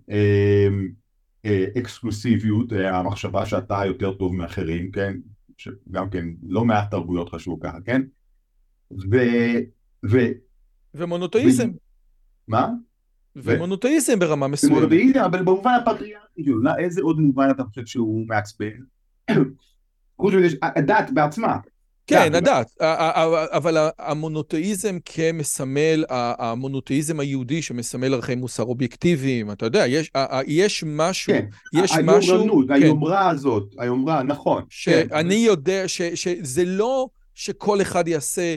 [1.77, 5.17] אקסקלוסיביות, המחשבה שאתה יותר טוב מאחרים, כן?
[5.57, 8.01] שגם כן לא מעט תרבויות חשבו ככה, כן?
[8.91, 9.17] ו...
[10.05, 10.17] ו...
[10.93, 11.69] ומונותאיזם.
[11.69, 11.73] ו...
[12.47, 12.69] מה?
[13.35, 14.77] ומונותאיזם ברמה מסוימת.
[14.77, 16.45] ומונותאיזם, אבל במובן הפטריארכי,
[16.79, 18.77] איזה עוד מובן אתה חושב שהוא מעצבן?
[20.17, 21.57] חוץ מזה, הדת בעצמה.
[22.07, 22.71] כן, הדת,
[23.51, 29.83] אבל המונותאיזם כמסמל, המונותאיזם היהודי שמסמל ערכי מוסר אובייקטיביים, אתה יודע,
[30.47, 32.35] יש משהו, כן, יש משהו...
[32.35, 32.73] היומרנות, כן.
[32.73, 34.63] היומרה הזאת, היומרה, נכון.
[34.63, 34.67] כן.
[35.09, 38.55] שאני יודע שזה לא שכל אחד יעשה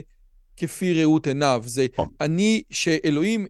[0.57, 2.07] כפי ראות עיניו, זה נכון.
[2.21, 3.45] אני, שאלוהים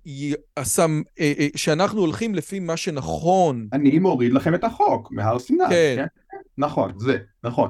[0.56, 0.86] עשה,
[1.20, 3.68] אה, אה, שאנחנו הולכים לפי מה שנכון.
[3.74, 5.64] אני מוריד לכם את החוק מהר סיני.
[5.70, 6.06] כן.
[6.58, 7.70] נכון, זה, נכון.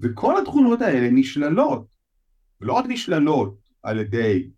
[0.00, 1.86] וכל התכונות האלה נשללות,
[2.60, 4.50] לא רק נשללות על ידי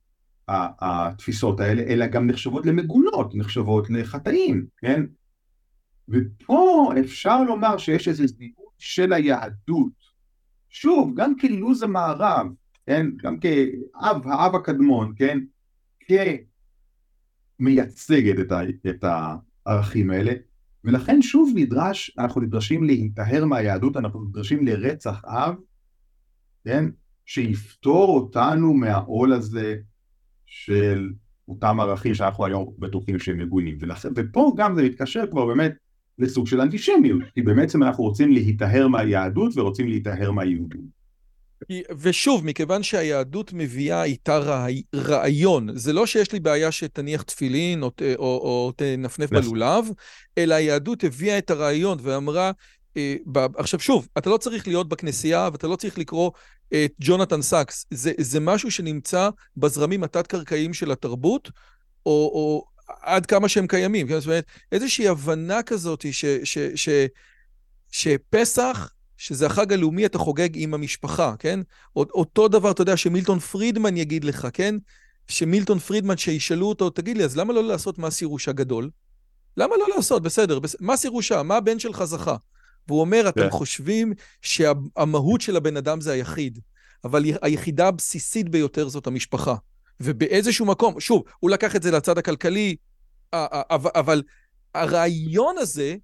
[0.48, 5.02] התפיסות האלה, אלא גם נחשבות למגונות, נחשבות לחטאים, כן?
[6.08, 9.92] ופה אפשר לומר שיש איזה זיהוי של היהדות,
[10.70, 12.46] שוב, גם כלוז המערב,
[12.86, 13.06] כן?
[13.16, 15.38] גם כאב, האב הקדמון, כן?
[17.58, 19.04] כמייצגת את, ה, את
[19.66, 20.32] הערכים האלה,
[20.84, 25.54] ולכן שוב נדרש, אנחנו נדרשים להיטהר מהיהדות, אנחנו נדרשים לרצח אב,
[26.64, 26.84] כן?
[27.26, 29.76] שיפתור אותנו מהעול הזה
[30.46, 31.10] של
[31.48, 33.78] אותם ערכים שאנחנו היום בטוחים שהם מגוינים.
[34.16, 35.72] ופה גם זה מתקשר כבר באמת
[36.18, 41.01] לסוג של אנטישמיות, כי בעצם אנחנו רוצים להיטהר מהיהדות ורוצים להיטהר מהיהודים.
[41.98, 47.90] ושוב, מכיוון שהיהדות מביאה איתה רעי, רעיון, זה לא שיש לי בעיה שתניח תפילין או,
[48.16, 49.84] או, או תנפנף בלולב,
[50.38, 52.52] אלא היהדות הביאה את הרעיון ואמרה,
[52.96, 56.30] אה, ב, עכשיו שוב, אתה לא צריך להיות בכנסייה ואתה לא צריך לקרוא
[56.68, 61.50] את ג'ונתן סאקס, זה, זה משהו שנמצא בזרמים התת-קרקעיים של התרבות,
[62.06, 62.64] או, או
[63.02, 64.08] עד כמה שהם קיימים?
[64.08, 66.88] זאת אומרת, איזושהי הבנה כזאת ש, ש, ש,
[67.90, 68.90] שפסח
[69.22, 71.60] שזה החג הלאומי אתה חוגג עם המשפחה, כן?
[71.96, 74.74] אותו דבר, אתה יודע, שמילטון פרידמן יגיד לך, כן?
[75.28, 78.90] שמילטון פרידמן, שישאלו אותו, תגיד לי, אז למה לא לעשות מס ירושה גדול?
[79.56, 80.22] למה לא לעשות?
[80.22, 80.76] בסדר, בס...
[80.80, 82.36] מס ירושה, מה הבן שלך זכה?
[82.88, 83.44] והוא אומר, אתם yeah.
[83.44, 83.50] כן.
[83.50, 84.12] חושבים
[84.42, 86.58] שהמהות של הבן אדם זה היחיד,
[87.04, 89.54] אבל היחידה הבסיסית ביותר זאת המשפחה.
[90.00, 92.76] ובאיזשהו מקום, שוב, הוא לקח את זה לצד הכלכלי,
[93.32, 94.22] אבל
[94.74, 95.96] הרעיון הזה,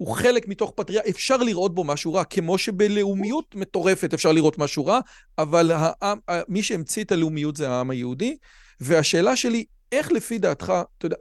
[0.00, 4.86] הוא חלק מתוך פטריה, אפשר לראות בו משהו רע, כמו שבלאומיות מטורפת אפשר לראות משהו
[4.86, 5.00] רע,
[5.38, 8.36] אבל העם, מי שהמציא את הלאומיות זה העם היהודי.
[8.80, 11.16] והשאלה שלי, איך לפי דעתך, אתה יודע,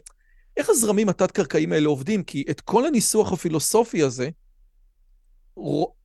[0.57, 2.23] איך הזרמים התת-קרקעיים האלה עובדים?
[2.23, 4.29] כי את כל הניסוח הפילוסופי הזה,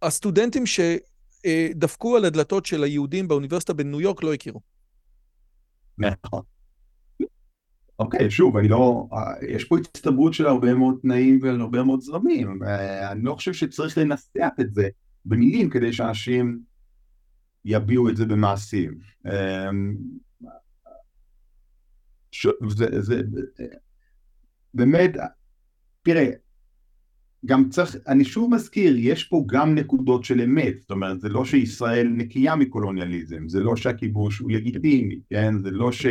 [0.03, 4.61] הסטודנטים שדפקו על הדלתות של היהודים באוניברסיטה בניו יורק לא הכירו.
[5.99, 6.43] נכון.
[8.05, 9.09] אוקיי, שוב, אני לא...
[9.49, 12.63] יש פה הצטברות של הרבה מאוד תנאים והרבה מאוד זרמים.
[13.11, 14.89] אני לא חושב שצריך לנסח את זה
[15.25, 16.59] במילים כדי שאנשים
[17.65, 18.99] יביעו את זה במעשים.
[19.27, 19.95] אמ,
[22.69, 23.23] זה, זה
[24.75, 25.11] באמת,
[26.03, 26.31] תראה,
[27.47, 31.45] גם צריך, אני שוב מזכיר, יש פה גם נקודות של אמת, זאת אומרת, זה לא
[31.45, 35.63] שישראל נקייה מקולוניאליזם, זה לא שהכיבוש הוא לגיטימי, כן?
[35.63, 36.07] זה לא ש...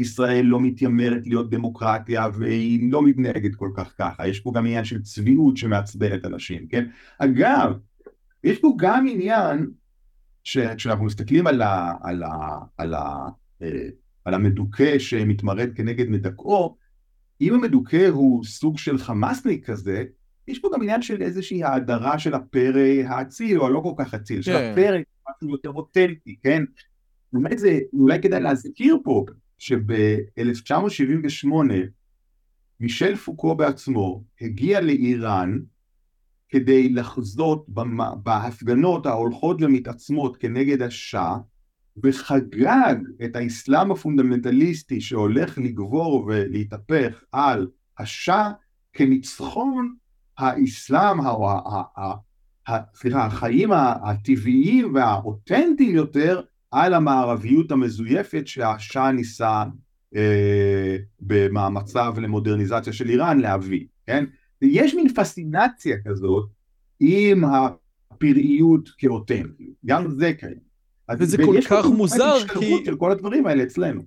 [0.00, 4.84] ישראל לא מתיימרת להיות דמוקרטיה והיא לא מתנהגת כל כך ככה, יש פה גם עניין
[4.84, 6.86] של צביעות שמעצבנת אנשים, כן?
[7.18, 7.72] אגב,
[8.44, 9.66] יש פה גם עניין
[10.44, 13.28] שכשאנחנו מסתכלים על, ה, על, ה, על, ה,
[13.62, 13.88] אה,
[14.24, 16.76] על המדוכא שמתמרד כנגד מדכאו,
[17.40, 20.04] אם המדוכא הוא סוג של חמאסניק כזה,
[20.48, 24.36] יש פה גם עניין של איזושהי האדרה של הפרא האציל, או הלא כל כך אציל,
[24.36, 24.42] כן.
[24.42, 24.98] של הפרא,
[25.30, 26.62] משהו יותר אותנטי, כן?
[27.32, 29.24] באמת זה, אולי כדאי להזכיר פה,
[29.60, 31.48] שב-1978
[32.80, 35.58] מישל פוקו בעצמו הגיע לאיראן
[36.48, 37.66] כדי לחזות
[38.22, 41.36] בהפגנות ההולכות ומתעצמות כנגד השאה
[42.02, 48.50] וחגג את האסלאם הפונדמנטליסטי שהולך לגבור ולהתהפך על השאה
[48.92, 49.94] כניצחון
[50.38, 51.18] האסלאם,
[52.94, 53.70] סליחה, החיים
[54.02, 56.40] הטבעיים והאותנטיים יותר
[56.70, 59.64] על המערביות המזויפת שהשאה ניסה
[60.16, 64.24] אה, במאמציו למודרניזציה של איראן להביא, כן?
[64.62, 66.48] יש מין פסינציה כזאת
[67.00, 70.70] עם הפראיות כאותנטיות, גם זה קיים.
[71.18, 72.58] וזה כל כך מוזר כי...
[72.58, 74.02] ויש של כל הדברים האלה אצלנו.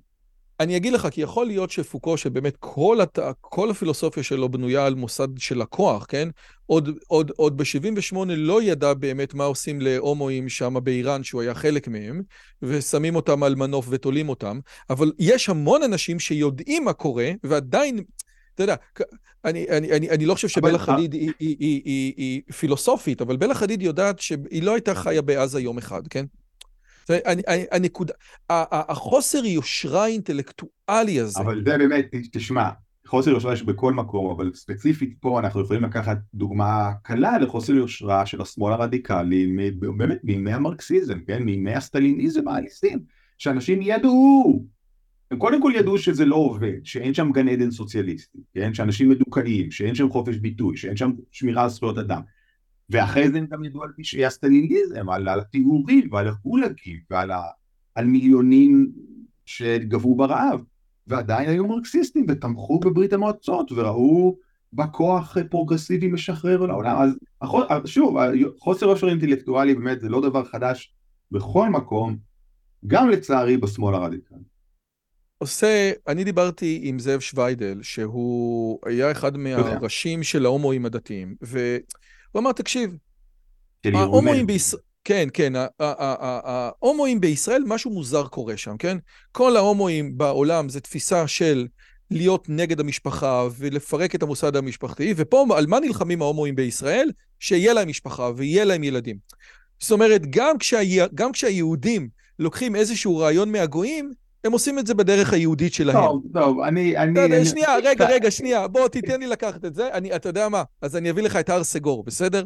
[0.59, 3.19] אני אגיד לך, כי יכול להיות שפוקו, שבאמת כל, הת...
[3.41, 6.29] כל הפילוסופיה שלו בנויה על מוסד של הכוח, כן?
[6.65, 11.87] עוד, עוד, עוד ב-78 לא ידע באמת מה עושים להומואים שם באיראן, שהוא היה חלק
[11.87, 12.21] מהם,
[12.61, 18.03] ושמים אותם על מנוף ותולים אותם, אבל יש המון אנשים שיודעים מה קורה, ועדיין
[18.55, 18.75] אתה יודע,
[19.45, 23.37] אני, אני, אני, אני לא חושב שבלה חדיד היא, היא, היא, היא, היא פילוסופית, אבל
[23.37, 26.25] בלה חדיד יודעת שהיא לא הייתה חיה בעזה יום אחד, כן?
[27.71, 28.13] הנקודה,
[28.49, 31.39] החוסר יושרה האינטלקטואלי הזה.
[31.39, 32.69] אבל זה באמת, תשמע,
[33.07, 38.25] חוסר יושרה יש בכל מקום, אבל ספציפית פה אנחנו יכולים לקחת דוגמה קלה לחוסר יושרה
[38.25, 39.55] של השמאל הרדיקלי,
[39.97, 41.43] באמת מימי המרקסיזם, כן?
[41.43, 42.99] מימי הסטליניזם העליזים,
[43.37, 44.65] שאנשים ידעו,
[45.31, 48.73] הם קודם כל ידעו שזה לא עובד, שאין שם גן עדן סוציאליסטי, כן?
[48.73, 52.21] שאנשים מדוכאים, שאין שם חופש ביטוי, שאין שם שמירה על זכויות אדם.
[52.89, 57.41] ואחרי זה הם גם ידעו על פשעי הסטליניזם, על, על הטיהורים ועל הגולאגים ועל ה,
[57.95, 58.91] על מיליונים
[59.45, 60.63] שגוועו ברעב.
[61.07, 64.37] ועדיין היו מרקסיסטים ותמכו בברית המועצות וראו
[64.73, 66.97] בה כוח פרוגרסיבי משחרר לעולם.
[67.01, 67.17] אז
[67.85, 68.17] שוב,
[68.59, 70.93] חוסר עושר אינטלקטואלי באמת זה לא דבר חדש
[71.31, 72.17] בכל מקום,
[72.87, 74.37] גם לצערי בשמאל הרדיקלי.
[75.37, 81.35] עושה, אני דיברתי עם זאב שוויידל, שהוא היה אחד מהראשים של ההומואים הדתיים,
[82.33, 82.97] והוא אמר, תקשיב,
[83.85, 84.81] ההומואים בישראל...
[85.03, 88.97] כן, כן, ההומואים בישראל, משהו מוזר קורה שם, כן?
[89.31, 91.67] כל ההומואים בעולם זה תפיסה של
[92.11, 97.11] להיות נגד המשפחה ולפרק את המוסד המשפחתי, ופה על מה נלחמים ההומואים בישראל?
[97.39, 99.17] שיהיה להם משפחה ויהיה להם ילדים.
[99.79, 102.09] זאת אומרת, גם, כשהיה, גם כשהיהודים
[102.39, 104.11] לוקחים איזשהו רעיון מהגויים,
[104.43, 105.95] הם עושים את זה בדרך היהודית שלהם.
[105.95, 106.97] טוב, טוב, אני...
[106.97, 107.75] אני, אני שנייה.
[107.83, 109.93] רגע, רגע, שנייה, בוא, תיתן לי לקחת את זה.
[109.93, 110.63] אני, אתה יודע מה?
[110.81, 112.43] אז אני אביא לך את הר סגור, בסדר?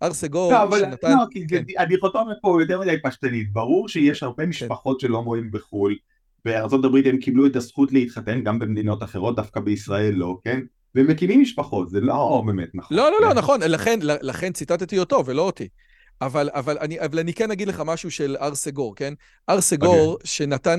[0.00, 1.10] הר סגור לא, אבל, שנתן...
[1.10, 1.62] לא, כי כן.
[1.78, 3.52] הדיכוטומיה פה יותר מדי פשטנית.
[3.52, 4.48] ברור שיש הרבה כן.
[4.48, 5.96] משפחות שלא מורים בחו"ל.
[6.44, 10.60] בארה"ב הם קיבלו את הזכות להתחתן גם במדינות אחרות, דווקא בישראל לא, כן?
[10.94, 12.96] והם מקימים משפחות, זה לא באמת נכון.
[12.96, 13.38] לא, לא, לא, כן?
[13.38, 15.68] נכון, לכן, לכן ציטטתי אותו ולא אותי.
[16.22, 19.14] אבל, אבל, אני, אבל אני כן אגיד לך משהו של הר סגור, כן?
[19.48, 20.26] הר סגור, okay.
[20.26, 20.76] שנתן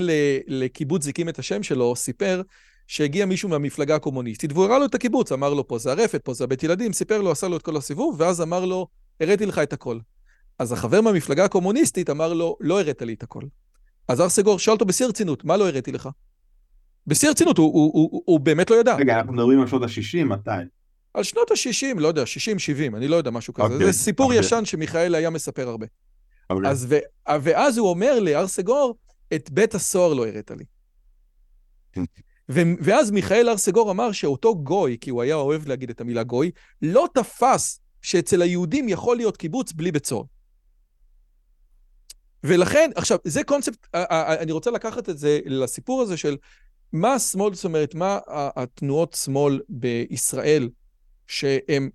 [0.48, 2.42] לקיבוץ זיקים את השם שלו, סיפר
[2.88, 6.34] שהגיע מישהו מהמפלגה הקומוניסטית, והוא הראה לו את הקיבוץ, אמר לו, פה זה הרפת, פה
[6.34, 8.88] זה הבית ילדים, סיפר לו, עשה לו את כל הסיבוב, ואז אמר לו,
[9.20, 10.00] הראיתי לך את הכל.
[10.60, 13.44] אז החבר מהמפלגה הקומוניסטית אמר לו, לא הראת לי את הכל.
[14.08, 16.10] אז הר סגור שאל אותו בשיא הרצינות, מה לא הראיתי לך?
[17.08, 18.96] בשיא הרצינות, הוא, הוא, הוא, הוא, הוא באמת לא ידע.
[18.96, 20.52] רגע, אנחנו מדברים על שנות ה-60, מתי?
[21.14, 23.68] על שנות ה-60, לא יודע, 60-70, אני לא יודע, משהו כזה.
[23.68, 24.36] Okay, אוקיי, זה סיפור okay.
[24.36, 24.48] אוקיי.
[24.48, 25.86] ישן שמיכאל היה מספר הרבה.
[25.86, 25.90] Okay.
[26.50, 26.70] אוקיי.
[26.70, 26.98] אז ו,
[27.42, 28.98] ואז הוא אומר להר סגור,
[29.34, 30.66] את בית הסוהר לא הראת לי.
[32.52, 36.24] ו, ואז מיכאל הר סגור אמר שאותו גוי, כי הוא היה אוהב להגיד את המילה
[36.24, 36.52] גוי,
[36.82, 40.24] לא תפס שאצל היהודים יכול להיות קיבוץ בלי בית סוהר.
[42.44, 46.38] ולכן, עכשיו, זה קונספט, אני רוצה לקחת את זה לסיפור הזה של
[46.94, 50.70] מה השמאל, זאת אומרת, מה התנועות שמאל בישראל
[51.32, 51.90] שהן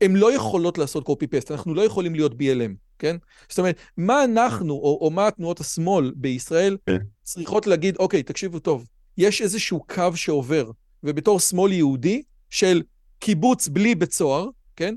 [0.00, 3.16] לא יכולות לעשות קופי-פסט, אנחנו לא יכולים להיות BLM, כן?
[3.48, 6.98] זאת אומרת, מה אנחנו, או, או מה תנועות השמאל בישראל כן.
[7.22, 8.86] צריכות להגיד, אוקיי, תקשיבו טוב,
[9.18, 10.70] יש איזשהו קו שעובר,
[11.02, 12.82] ובתור שמאל יהודי של
[13.18, 14.94] קיבוץ בלי בית סוהר, כן?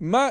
[0.00, 0.28] מה,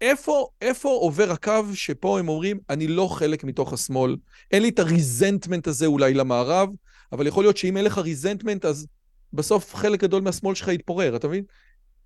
[0.00, 4.16] איפה, איפה עובר הקו שפה הם אומרים, אני לא חלק מתוך השמאל,
[4.50, 6.68] אין לי את הריזנטמנט הזה אולי למערב,
[7.12, 8.86] אבל יכול להיות שאם אין לך ריזנטמנט, אז
[9.32, 11.44] בסוף חלק גדול מהשמאל שלך יתפורר, אתה מבין?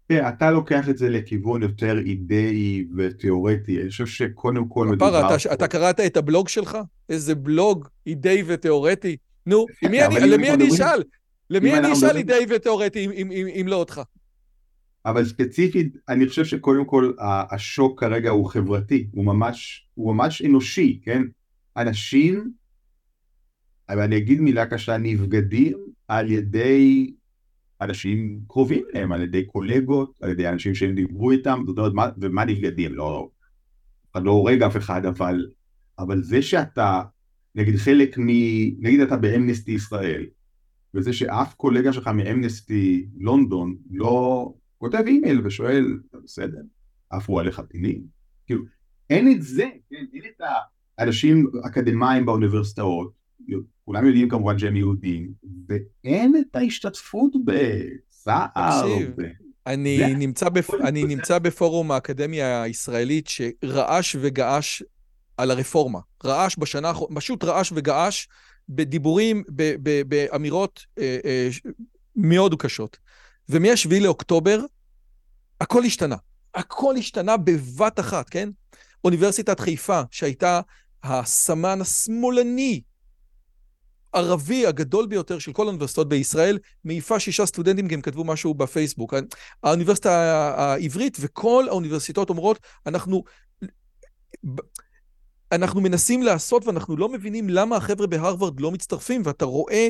[0.09, 5.11] כן, אתה לוקח את זה לכיוון יותר אידאי ותיאורטי, אני חושב שקודם כל מדובר...
[5.11, 6.79] פרה, אתה, אתה קראת את הבלוג שלך?
[7.09, 9.17] איזה בלוג אידאי ותיאורטי?
[9.47, 11.03] נו, למי אני, למי אני אשאל?
[11.51, 13.09] למי אני אשאל אידאי ותיאורטי
[13.61, 14.01] אם לא אותך?
[15.07, 17.13] אבל ספציפית, אני חושב שקודם כל
[17.51, 21.23] השוק כרגע הוא חברתי, הוא ממש, הוא ממש אנושי, כן?
[21.77, 22.51] אנשים,
[23.91, 25.79] אבל אני אגיד מילה קשה, נבגדים
[26.09, 27.15] על ידי
[27.81, 32.09] אנשים קרובים להם, על ידי קולגות, על ידי אנשים שהם דיברו איתם, זאת אומרת, מה,
[32.21, 32.95] ומה נבגדים?
[32.95, 33.31] לא,
[34.13, 35.47] אחד לא הורג אף אחד, אבל,
[35.99, 37.03] אבל זה שאתה,
[37.55, 38.27] נגיד חלק מ...
[38.87, 40.27] נגיד אתה באמנסטי ישראל,
[40.95, 46.61] וזה שאף קולגה שלך מאמנסטי לונדון לא כותב אימייל ושואל, אתה בסדר?
[47.11, 48.03] עפו עליך טילים?
[48.47, 48.63] כאילו,
[49.11, 50.05] אין את זה, כן?
[50.15, 50.43] אין את
[50.99, 53.20] האנשים אקדמאים באוניברסיטאות,
[53.85, 55.33] כולם יודעים כמובן שהם יהודים,
[55.69, 58.89] ואין את ההשתתפות בצער.
[59.67, 60.75] אני, נמצא, בפ...
[60.75, 64.83] אני נמצא בפורום האקדמיה הישראלית שרעש וגעש
[65.37, 65.99] על הרפורמה.
[66.25, 68.27] רעש בשנה האחרונה, פשוט רעש וגעש
[68.69, 69.75] בדיבורים, ב...
[69.83, 70.03] ב...
[70.09, 71.49] באמירות אה, אה,
[72.17, 72.99] מאוד קשות.
[73.49, 74.61] ומ-7 לאוקטובר
[75.61, 76.17] הכל השתנה.
[76.55, 78.49] הכל השתנה בבת אחת, כן?
[79.05, 80.61] אוניברסיטת חיפה, שהייתה
[81.03, 82.81] הסמן השמאלני
[84.13, 89.15] ערבי הגדול ביותר של כל האוניברסיטאות בישראל, מעיפה שישה סטודנטים כי הם כתבו משהו בפייסבוק.
[89.63, 90.13] האוניברסיטה
[90.57, 93.25] העברית וכל האוניברסיטאות אומרות, אנחנו,
[95.53, 99.89] אנחנו מנסים לעשות ואנחנו לא מבינים למה החבר'ה בהרווארד לא מצטרפים, ואתה רואה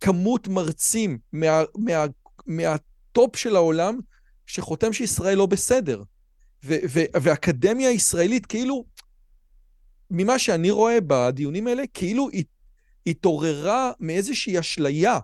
[0.00, 2.04] כמות מרצים מה, מה,
[2.46, 3.98] מהטופ של העולם
[4.46, 6.02] שחותם שישראל לא בסדר.
[6.64, 8.84] ו, ו, ואקדמיה הישראלית, כאילו,
[10.10, 12.28] ממה שאני רואה בדיונים האלה, כאילו
[13.06, 15.18] התעוררה מאיזושהי אשליה,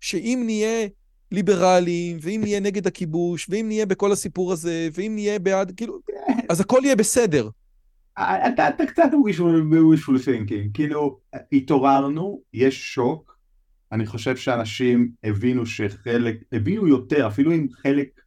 [0.00, 0.88] שאם נהיה
[1.32, 6.00] ליברליים, ואם נהיה נגד הכיבוש, ואם נהיה בכל הסיפור הזה, ואם נהיה בעד, כאילו,
[6.48, 7.48] אז הכל יהיה בסדר.
[8.18, 11.18] אתה, אתה קצת wishful thinking, כאילו,
[11.52, 13.38] התעוררנו, יש שוק,
[13.92, 18.20] אני חושב שאנשים הבינו שחלק, הבינו יותר, אפילו אם חלק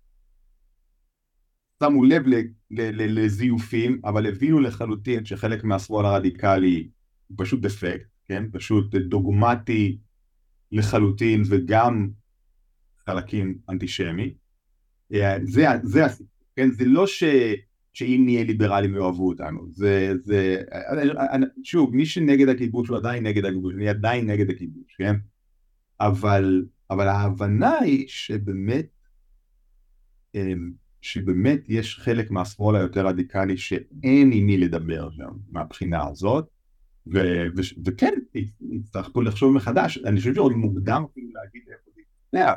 [1.83, 2.23] שמו לב
[2.71, 6.89] לזיופים, אבל הבינו לחלוטין שחלק מהשמאל הרדיקלי
[7.27, 8.43] הוא פשוט דפקט, כן?
[8.51, 9.97] פשוט דוגמטי
[10.71, 12.09] לחלוטין וגם
[13.05, 14.33] חלקים אנטישמי.
[15.13, 16.71] אה, זה, זה הסיפור, כן?
[16.71, 17.23] זה לא ש,
[17.93, 20.61] שאם נהיה ליברלים יאהבו אותנו, זה, זה,
[21.63, 25.15] שוב, מי שנגד הכיבוש הוא עדיין נגד הכיבוש, אני עדיין נגד הכיבוש, כן?
[25.99, 28.87] אבל, אבל ההבנה היא שבאמת,
[30.35, 30.71] אמ,
[31.01, 36.60] שבאמת יש חלק מהשמאל היותר רדיקלי שאין עם מי לדבר שם מהבחינה הזאת,
[37.85, 38.13] וכן,
[38.71, 42.53] יצטרכו לחשוב מחדש, אני חושב שעוד מוקדם אפילו להגיד איפה זה יתנע,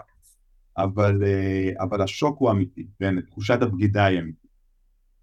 [0.78, 4.44] אבל, אה, אבל השוק הוא אמיתי, כן, תחושת הבגידה היא אמיתית.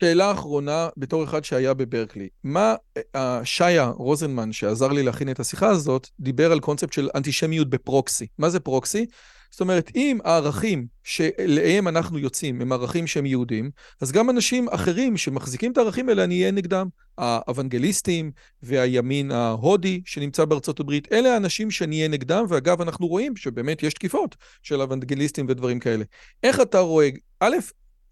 [0.03, 2.75] שאלה אחרונה, בתור אחד שהיה בברקלי, מה
[3.15, 8.27] אה, שיה רוזנמן, שעזר לי להכין את השיחה הזאת, דיבר על קונספט של אנטישמיות בפרוקסי.
[8.37, 9.05] מה זה פרוקסי?
[9.51, 13.71] זאת אומרת, אם הערכים שלהם אנחנו יוצאים הם ערכים שהם יהודים,
[14.01, 16.87] אז גם אנשים אחרים שמחזיקים את הערכים האלה, אני אהיה נגדם.
[17.17, 18.31] האוונגליסטים
[18.63, 23.93] והימין ההודי שנמצא בארצות הברית, אלה האנשים שאני אהיה נגדם, ואגב, אנחנו רואים שבאמת יש
[23.93, 26.03] תקיפות של אוונגליסטים ודברים כאלה.
[26.43, 27.55] איך אתה רואה, א',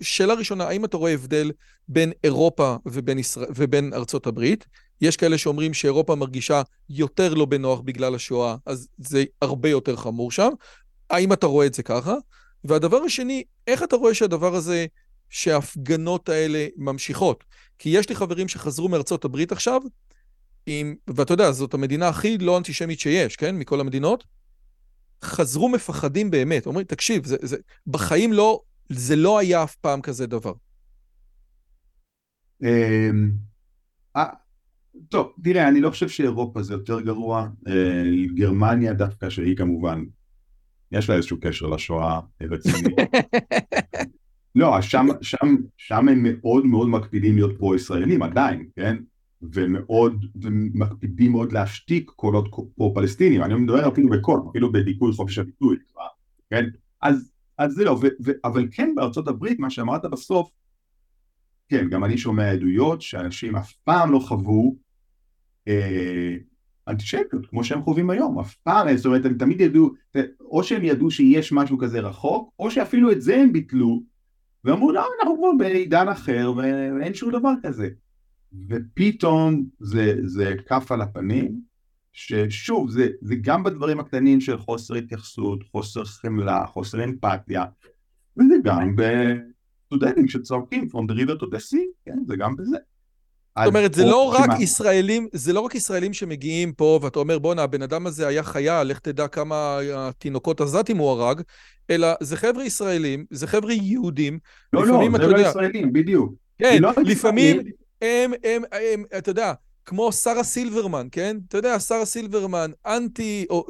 [0.01, 1.51] שאלה ראשונה, האם אתה רואה הבדל
[1.87, 4.65] בין אירופה ובין, ישראל, ובין ארצות הברית?
[5.01, 10.31] יש כאלה שאומרים שאירופה מרגישה יותר לא בנוח בגלל השואה, אז זה הרבה יותר חמור
[10.31, 10.49] שם.
[11.09, 12.15] האם אתה רואה את זה ככה?
[12.63, 14.85] והדבר השני, איך אתה רואה שהדבר הזה,
[15.29, 17.43] שההפגנות האלה ממשיכות?
[17.77, 19.81] כי יש לי חברים שחזרו מארצות הברית עכשיו,
[20.65, 23.55] עם, ואתה יודע, זאת המדינה הכי לא אנטישמית שיש, כן?
[23.55, 24.23] מכל המדינות.
[25.23, 27.57] חזרו מפחדים באמת, אומרים, תקשיב, זה, זה,
[27.87, 30.53] בחיים לא, זה לא היה אף פעם כזה דבר.
[32.63, 33.31] אמ,
[34.15, 34.25] אה,
[35.09, 37.47] טוב, תראה, אני לא חושב שאירופה זה יותר גרוע.
[37.67, 38.03] אה,
[38.35, 40.03] גרמניה דווקא, שהיא כמובן
[40.91, 42.95] יש לה איזשהו קשר לשואה רציני.
[44.55, 48.97] לא, שם, שם, שם הם מאוד מאוד מקפידים להיות פרו-ישראלים עדיין, כן?
[49.41, 55.77] ומאוד, ומקפידים מאוד להשתיק קולות פרו-פלסטינים, אני מדבר אפילו בקול, אפילו בדיכוי חופש הביטוי,
[56.49, 56.65] כן?
[57.01, 60.51] אז, אז זה לא, ו, ו, אבל כן בארצות הברית, מה שאמרת בסוף,
[61.69, 64.75] כן, גם אני שומע עדויות שאנשים אף פעם לא חוו
[65.67, 66.35] אה,
[66.89, 69.91] אנטישמיות, כמו שהם חווים היום, אף פעם, זאת אומרת, הם תמיד ידעו,
[70.41, 74.03] או שהם ידעו שיש משהו כזה רחוק, או שאפילו את זה הם ביטלו,
[74.63, 77.89] ואמרו, לא, אנחנו כבר בעידן אחר, ואין שום דבר כזה.
[78.69, 81.61] ופתאום זה, זה כף על הפנים,
[82.13, 87.65] ששוב, זה, זה גם בדברים הקטנים של חוסר התייחסות, חוסר חמלה, חוסר אמפתיה,
[88.37, 92.77] וזה גם בסטודנטים שצועקים From the river to the sea, כן, זה גם בזה.
[93.63, 97.63] זאת אומרת, זה לא רק ישראלים, זה לא רק ישראלים שמגיעים פה, ואתה אומר, בואנה,
[97.63, 99.79] הבן אדם הזה היה חיה, לך תדע כמה
[100.17, 101.41] תינוקות עזתים הוא הרג,
[101.89, 104.39] אלא זה חבר'ה ישראלים, זה חבר'ה יהודים.
[104.73, 106.33] לא, לא, זה לא ישראלים, בדיוק.
[106.59, 107.61] כן, לא לפעמים
[108.01, 109.53] הם, הם, הם, אתה יודע,
[109.85, 111.37] כמו שרה סילברמן, כן?
[111.47, 113.67] אתה יודע, שרה סילברמן, אנטי, או,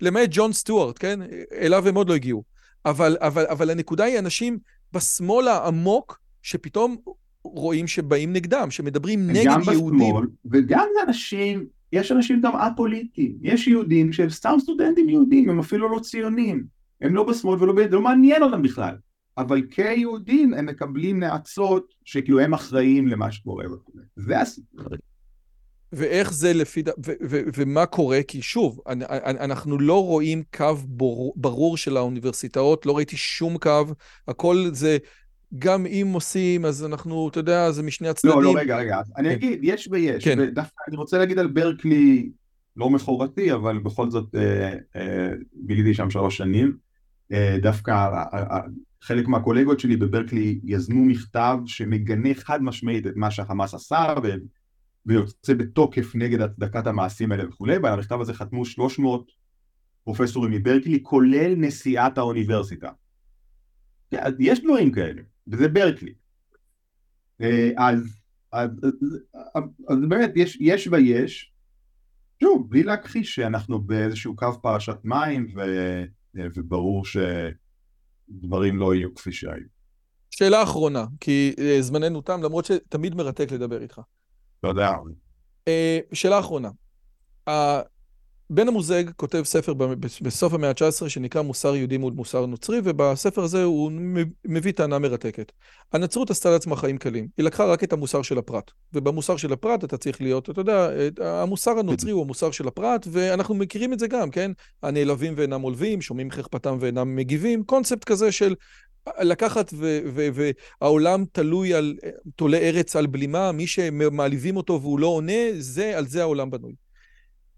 [0.00, 1.20] למעט ג'ון סטוארט, כן?
[1.58, 2.42] אליו הם עוד לא הגיעו.
[2.86, 4.58] אבל, אבל, אבל הנקודה היא אנשים
[4.92, 6.96] בשמאל העמוק, שפתאום
[7.44, 9.98] רואים שבאים נגדם, שמדברים נגד גם יהודים.
[9.98, 15.58] גם בשמאל, וגם אנשים, יש אנשים גם א-פוליטיים, יש יהודים שהם סתם סטודנטים יהודים, הם
[15.58, 16.64] אפילו לא ציונים,
[17.00, 18.94] הם לא בשמאל ולא ביד, לא מעניין אותם בכלל,
[19.38, 23.64] אבל כיהודים הם מקבלים נאצות שכאילו הם אחראים למה שקורה
[24.16, 24.84] זה הסיפור.
[25.92, 26.82] ואיך זה לפי,
[27.56, 28.20] ומה קורה?
[28.28, 30.74] כי שוב, אנחנו לא רואים קו
[31.36, 33.84] ברור של האוניברסיטאות, לא ראיתי שום קו,
[34.28, 34.98] הכל זה
[35.58, 38.36] גם אם עושים, אז אנחנו, אתה יודע, זה משני הצדדים.
[38.36, 39.34] לא, לא, רגע, רגע, אני כן.
[39.34, 40.38] אגיד, יש ויש, כן.
[40.40, 42.30] ודווקא אני רוצה להגיד על ברקלי,
[42.76, 46.76] לא מכורתי, אבל בכל זאת אה, אה, ביליתי שם שלוש שנים,
[47.32, 48.60] אה, דווקא אה, אה,
[49.02, 54.28] חלק מהקולגות שלי בברקלי יזמו מכתב שמגנה חד משמעית את מה שהחמאס עשה, ו...
[55.06, 59.32] ויוצא בתוקף נגד הצדקת המעשים האלה וכולי, ועל המכתב הזה חתמו 300
[60.04, 62.90] פרופסורים מברקלי, כולל נשיאת האוניברסיטה.
[64.38, 65.22] יש דברים כאלה.
[65.46, 66.14] וזה ברקלי.
[67.40, 68.16] אה, אז,
[68.52, 68.70] אז,
[69.54, 71.52] אז, אז באמת יש, יש ויש,
[72.42, 75.60] שוב, בלי להכחיש שאנחנו באיזשהו קו פרשת מים, ו...
[76.34, 79.66] וברור שדברים לא יהיו כפי שהיו.
[80.30, 84.00] שאלה אחרונה, כי אה, זמננו תם, למרות שתמיד מרתק לדבר איתך.
[84.60, 84.92] תודה.
[85.68, 86.70] אה, שאלה אחרונה.
[88.54, 89.74] בן המוזג כותב ספר
[90.22, 93.92] בסוף המאה ה-19 שנקרא מוסר יהודי מול מוסר נוצרי, ובספר הזה הוא
[94.44, 95.52] מביא טענה מרתקת.
[95.92, 97.28] הנצרות עשתה לעצמה חיים קלים.
[97.36, 98.70] היא לקחה רק את המוסר של הפרט.
[98.92, 100.90] ובמוסר של הפרט אתה צריך להיות, אתה יודע,
[101.20, 104.50] המוסר הנוצרי הוא המוסר של הפרט, ואנחנו מכירים את זה גם, כן?
[104.82, 108.54] הנעלבים ואינם עולבים, שומעים חרפתם ואינם מגיבים, קונספט כזה של
[109.20, 109.74] לקחת
[110.80, 111.96] והעולם תלוי על,
[112.36, 116.81] תולה ארץ על בלימה, מי שמעליבים אותו והוא לא עונה, זה, על זה העולם בנוי.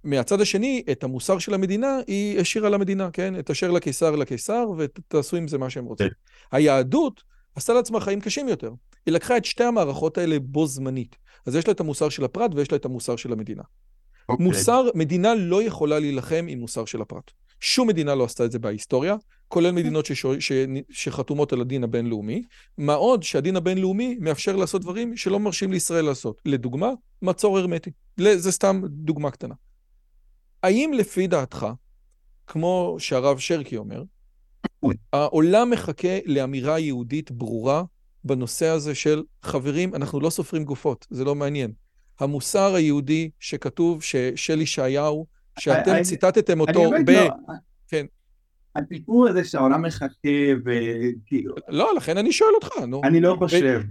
[0.04, 3.38] מהצד השני, את המוסר של המדינה, היא השאירה למדינה, כן?
[3.38, 6.08] את אשר לקיסר לקיסר, ותעשו עם זה מה שהם רוצים.
[6.08, 6.56] כן.
[6.56, 7.22] היהדות
[7.56, 8.72] עשתה לעצמה חיים קשים יותר.
[9.06, 11.16] היא לקחה את שתי המערכות האלה בו זמנית.
[11.46, 13.62] אז יש לה את המוסר של הפרט ויש לה את המוסר של המדינה.
[13.62, 14.24] Okay.
[14.28, 14.46] אוקיי.
[14.46, 17.30] מוסר, מדינה לא יכולה להילחם עם מוסר של הפרט.
[17.60, 19.16] שום מדינה לא עשתה את זה בהיסטוריה,
[19.48, 20.52] כולל מדינות ששו, ש,
[20.90, 22.42] שחתומות על הדין הבינלאומי.
[22.78, 26.40] מה עוד שהדין הבינלאומי מאפשר לעשות דברים שלא מרשים לישראל לעשות.
[26.44, 26.90] לדוגמה,
[27.22, 27.90] מצור הרמטי.
[28.36, 29.54] זה סתם דוגמה קטנה.
[30.64, 31.66] האם לפי דעתך,
[32.46, 34.02] כמו שהרב שרקי אומר,
[35.12, 37.84] העולם מחכה לאמירה יהודית ברורה
[38.24, 41.72] בנושא הזה של חברים, אנחנו לא סופרים גופות, זה לא מעניין.
[42.20, 44.02] המוסר היהודי שכתוב
[44.36, 45.26] של ישעיהו,
[45.58, 47.10] שאתם ציטטתם אותו ב...
[47.10, 47.30] לא.
[47.88, 48.06] כן.
[48.76, 50.28] הסיפור הזה שהעולם מחכה
[50.64, 51.54] וכאילו...
[51.68, 53.00] לא, לכן אני שואל אותך, נו.
[53.04, 53.82] אני לא חושב.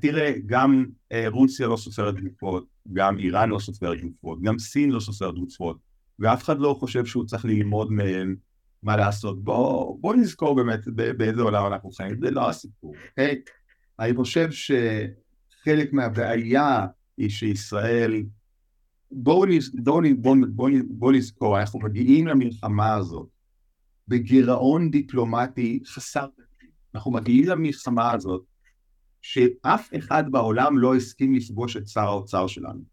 [0.00, 5.00] תראה, גם אה, רוסיה לא סופרת גופות, גם איראן לא סופרת גופות, גם סין לא
[5.00, 5.91] סופרת גופות.
[6.22, 8.36] ואף אחד לא חושב שהוא צריך ללמוד מהם
[8.82, 9.44] מה לעשות.
[9.44, 13.42] בואו בוא נזכור באמת באיזה עולם אנחנו חיים, זה לא הסיפור, אוקיי?
[13.98, 18.22] אני חושב שחלק מהבעיה היא שישראל,
[19.10, 19.44] בואו
[19.74, 23.28] בוא, בוא, בוא, בוא נזכור, אנחנו מגיעים למלחמה הזאת
[24.08, 26.26] בגירעון דיפלומטי חסר
[26.94, 28.42] אנחנו מגיעים למלחמה הזאת
[29.22, 32.91] שאף אחד בעולם לא הסכים לפגוש את שר האוצר שלנו.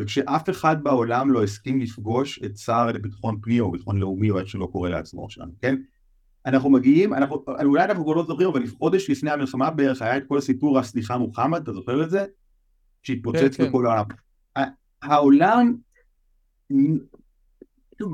[0.00, 4.48] וכשאף אחד בעולם לא הסכים לפגוש את שר לביטחון פנים או ביטחון לאומי או איך
[4.48, 5.76] שלא קורא לעצמו שלנו, כן?
[6.46, 10.22] אנחנו מגיעים, אנחנו, אולי אנחנו כבר לא זוכרים, אבל חודש לפני המלחמה בערך היה את
[10.28, 12.24] כל הסיפור הסליחה מוחמד, אתה זוכר את זה?
[13.02, 13.68] שהתפוצץ כן, כן.
[13.68, 14.04] בכל העולם.
[15.02, 15.74] העולם,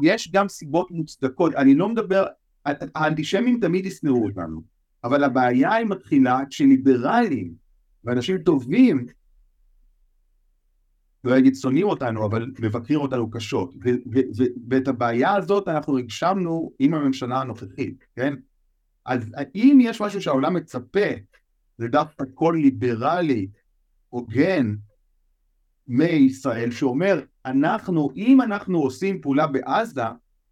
[0.03, 2.27] יש גם סיבות מוצדקות, אני לא מדבר,
[2.95, 4.63] האנטישמים תמיד ישנאו אותנו,
[5.05, 7.55] אבל הבעיה היא מתחילה כשליברלים
[8.05, 9.07] ואנשים טובים
[11.27, 13.75] לא אגיד שונאים אותנו, אבל מבקרים אותנו קשות.
[14.69, 18.35] ואת הבעיה הזאת אנחנו הגשמנו עם הממשלה הנוכחית, כן?
[19.07, 21.09] אז אם יש משהו שהעולם מצפה,
[21.79, 23.49] זה דווקא קול ליברלי,
[24.09, 24.75] הוגן,
[25.89, 30.03] מישראל, שאומר, אנחנו, אם אנחנו עושים פעולה בעזה,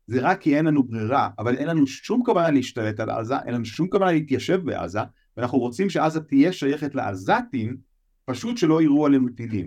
[0.07, 3.55] זה רק כי אין לנו ברירה, אבל אין לנו שום כוונה להשתלט על עזה, אין
[3.55, 5.01] לנו שום כוונה להתיישב בעזה,
[5.37, 7.77] ואנחנו רוצים שעזה תהיה שייכת לעזתים,
[8.25, 9.67] פשוט שלא יראו עלינו טילים,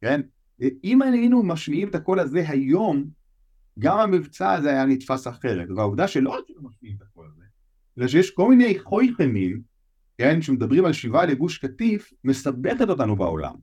[0.00, 0.20] כן?
[0.84, 3.04] אם היינו משמיעים את הקול הזה היום,
[3.78, 5.68] גם המבצע הזה היה נתפס אחרת.
[5.76, 7.44] והעובדה שלא רק שלא משמיעים את הקול הזה,
[7.98, 9.60] אלא שיש כל מיני חויכנים,
[10.18, 13.54] כן, שמדברים על שיבה לגוש קטיף, מסבכת אותנו בעולם.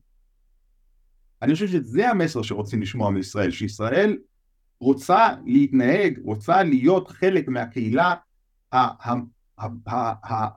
[1.41, 4.17] אני חושב שזה המסר שרוצים לשמוע מישראל, שישראל
[4.79, 8.15] רוצה להתנהג, רוצה להיות חלק מהקהילה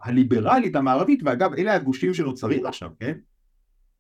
[0.03, 3.18] הליברלית המערבית, ואגב, אלה הגושים שנוצרים עכשיו, כן?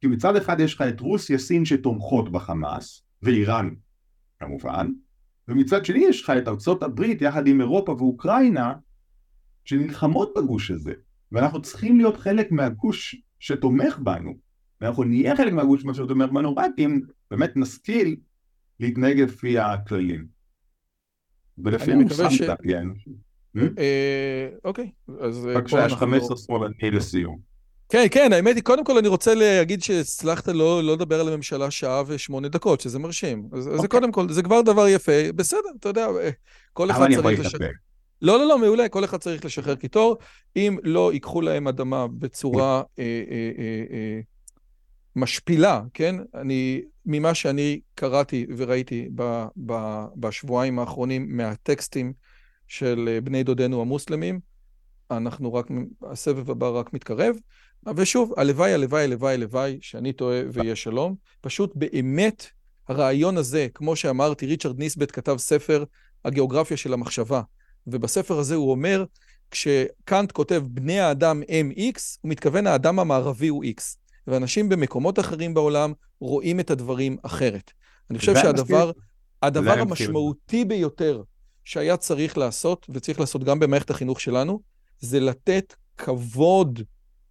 [0.00, 3.70] כי מצד אחד יש לך את רוסיה, סין שתומכות בחמאס, ואיראן
[4.40, 4.90] כמובן,
[5.48, 8.74] ומצד שני יש לך את ארצות הברית יחד עם אירופה ואוקראינה
[9.64, 10.92] שנלחמות בגוש הזה,
[11.32, 14.34] ואנחנו צריכים להיות חלק מהגוש שתומך בנו,
[14.80, 18.16] ואנחנו נהיה חלק מהגוש שתומך בנו רק אם באמת נשכיל
[18.80, 20.26] להתנהג לפי הכללים.
[21.58, 21.92] ולפי
[22.30, 22.42] ש...
[22.62, 22.88] כן.
[23.78, 24.90] אה, אוקיי,
[25.20, 25.46] אז...
[25.46, 27.53] אה, בבקשה, יש 15 שמאלני לסיום.
[27.94, 31.70] כן, כן, האמת היא, קודם כל אני רוצה להגיד שהצלחת לא, לא לדבר על הממשלה
[31.70, 33.48] שעה ושמונה דקות, שזה מרשים.
[33.52, 33.70] אז okay.
[33.70, 33.88] זה אוקיי.
[33.88, 35.32] קודם כל, זה כבר דבר יפה.
[35.36, 36.06] בסדר, אתה יודע,
[36.72, 37.68] כל אחד צריך לשחרר.
[38.22, 40.16] לא, לא, לא, מעולה, כל אחד צריך לשחרר קיטור.
[40.56, 44.20] אם לא ייקחו להם אדמה בצורה אה, אה, אה, אה,
[45.16, 46.16] משפילה, כן?
[46.34, 52.12] אני, ממה שאני קראתי וראיתי ב, ב, בשבועיים האחרונים מהטקסטים
[52.68, 54.40] של בני דודינו המוסלמים,
[55.10, 55.66] אנחנו רק,
[56.02, 57.36] הסבב הבא רק מתקרב.
[57.96, 61.14] ושוב, הלוואי, הלוואי, הלוואי, הלוואי, שאני טועה ויהיה שלום.
[61.40, 62.46] פשוט באמת,
[62.88, 65.84] הרעיון הזה, כמו שאמרתי, ריצ'רד ניסבט כתב ספר,
[66.24, 67.42] הגיאוגרפיה של המחשבה,
[67.86, 69.04] ובספר הזה הוא אומר,
[69.50, 73.98] כשקאנט כותב בני האדם הם איקס, הוא מתכוון האדם המערבי הוא איקס.
[74.26, 77.70] ואנשים במקומות אחרים בעולם רואים את הדברים אחרת.
[78.10, 78.90] אני חושב שהדבר
[79.42, 81.22] הדבר המשמעותי ביותר
[81.64, 84.60] שהיה צריך לעשות, וצריך לעשות גם במערכת החינוך שלנו,
[85.00, 86.80] זה לתת כבוד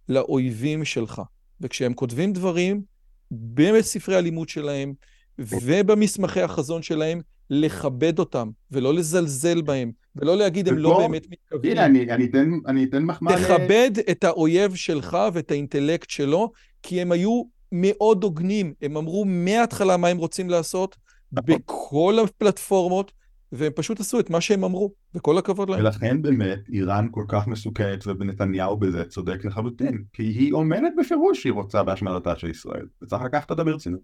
[0.08, 1.22] לאויבים שלך.
[1.60, 2.82] וכשהם כותבים דברים
[3.30, 4.94] בספרי הלימוד שלהם
[5.38, 11.72] ובמסמכי החזון שלהם, לכבד אותם, ולא לזלזל בהם, ולא להגיד הם לא באמת מתכוונים.
[11.72, 13.36] הנה, אני, אני, אתן, אני אתן מחמאה...
[13.36, 16.52] תכבד את האויב שלך ואת האינטלקט שלו,
[16.82, 17.42] כי הם היו
[17.72, 18.74] מאוד הוגנים.
[18.82, 20.96] הם אמרו מההתחלה מה הם רוצים לעשות.
[21.32, 23.12] בכל הפלטפורמות,
[23.56, 25.80] והם פשוט עשו את מה שהם אמרו, וכל הכבוד להם.
[25.80, 31.52] ולכן באמת איראן כל כך מסוכנת, ונתניהו בזה צודק לחלוטין, כי היא אומרת בפירוש שהיא
[31.52, 34.00] רוצה בהשמדתה של ישראל, וצריך לקחת אותה ברצינות.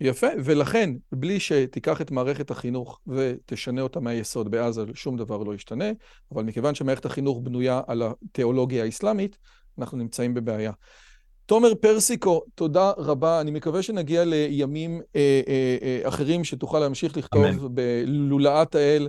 [0.00, 5.90] יפה, ולכן, בלי שתיקח את מערכת החינוך ותשנה אותה מהיסוד בעזה, שום דבר לא ישתנה,
[6.32, 9.38] אבל מכיוון שמערכת החינוך בנויה על התיאולוגיה האסלאמית,
[9.78, 10.72] אנחנו נמצאים בבעיה.
[11.46, 13.40] תומר פרסיקו, תודה רבה.
[13.40, 17.74] אני מקווה שנגיע לימים אה, אה, אה, אחרים שתוכל להמשיך לכתוב אמן.
[17.74, 19.08] בלולאת האל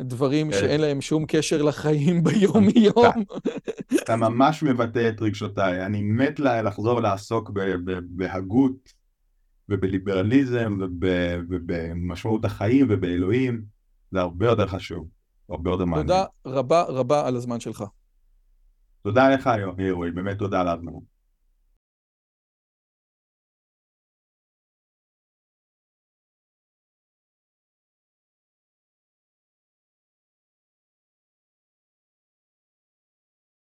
[0.00, 0.58] דברים כן.
[0.60, 3.24] שאין להם שום קשר לחיים ביום-יום.
[4.02, 5.86] אתה ממש מבטא את רגשותיי.
[5.86, 7.50] אני מת לחזור לעסוק
[8.08, 8.92] בהגות
[9.68, 10.78] ובליברליזם
[11.50, 13.62] ובמשמעות החיים ובאלוהים.
[14.10, 15.08] זה הרבה יותר חשוב,
[15.48, 16.06] הרבה יותר מעניין.
[16.06, 17.84] תודה רבה רבה על הזמן שלך.
[19.02, 20.92] תודה לך, יואי, באמת תודה על הזמן.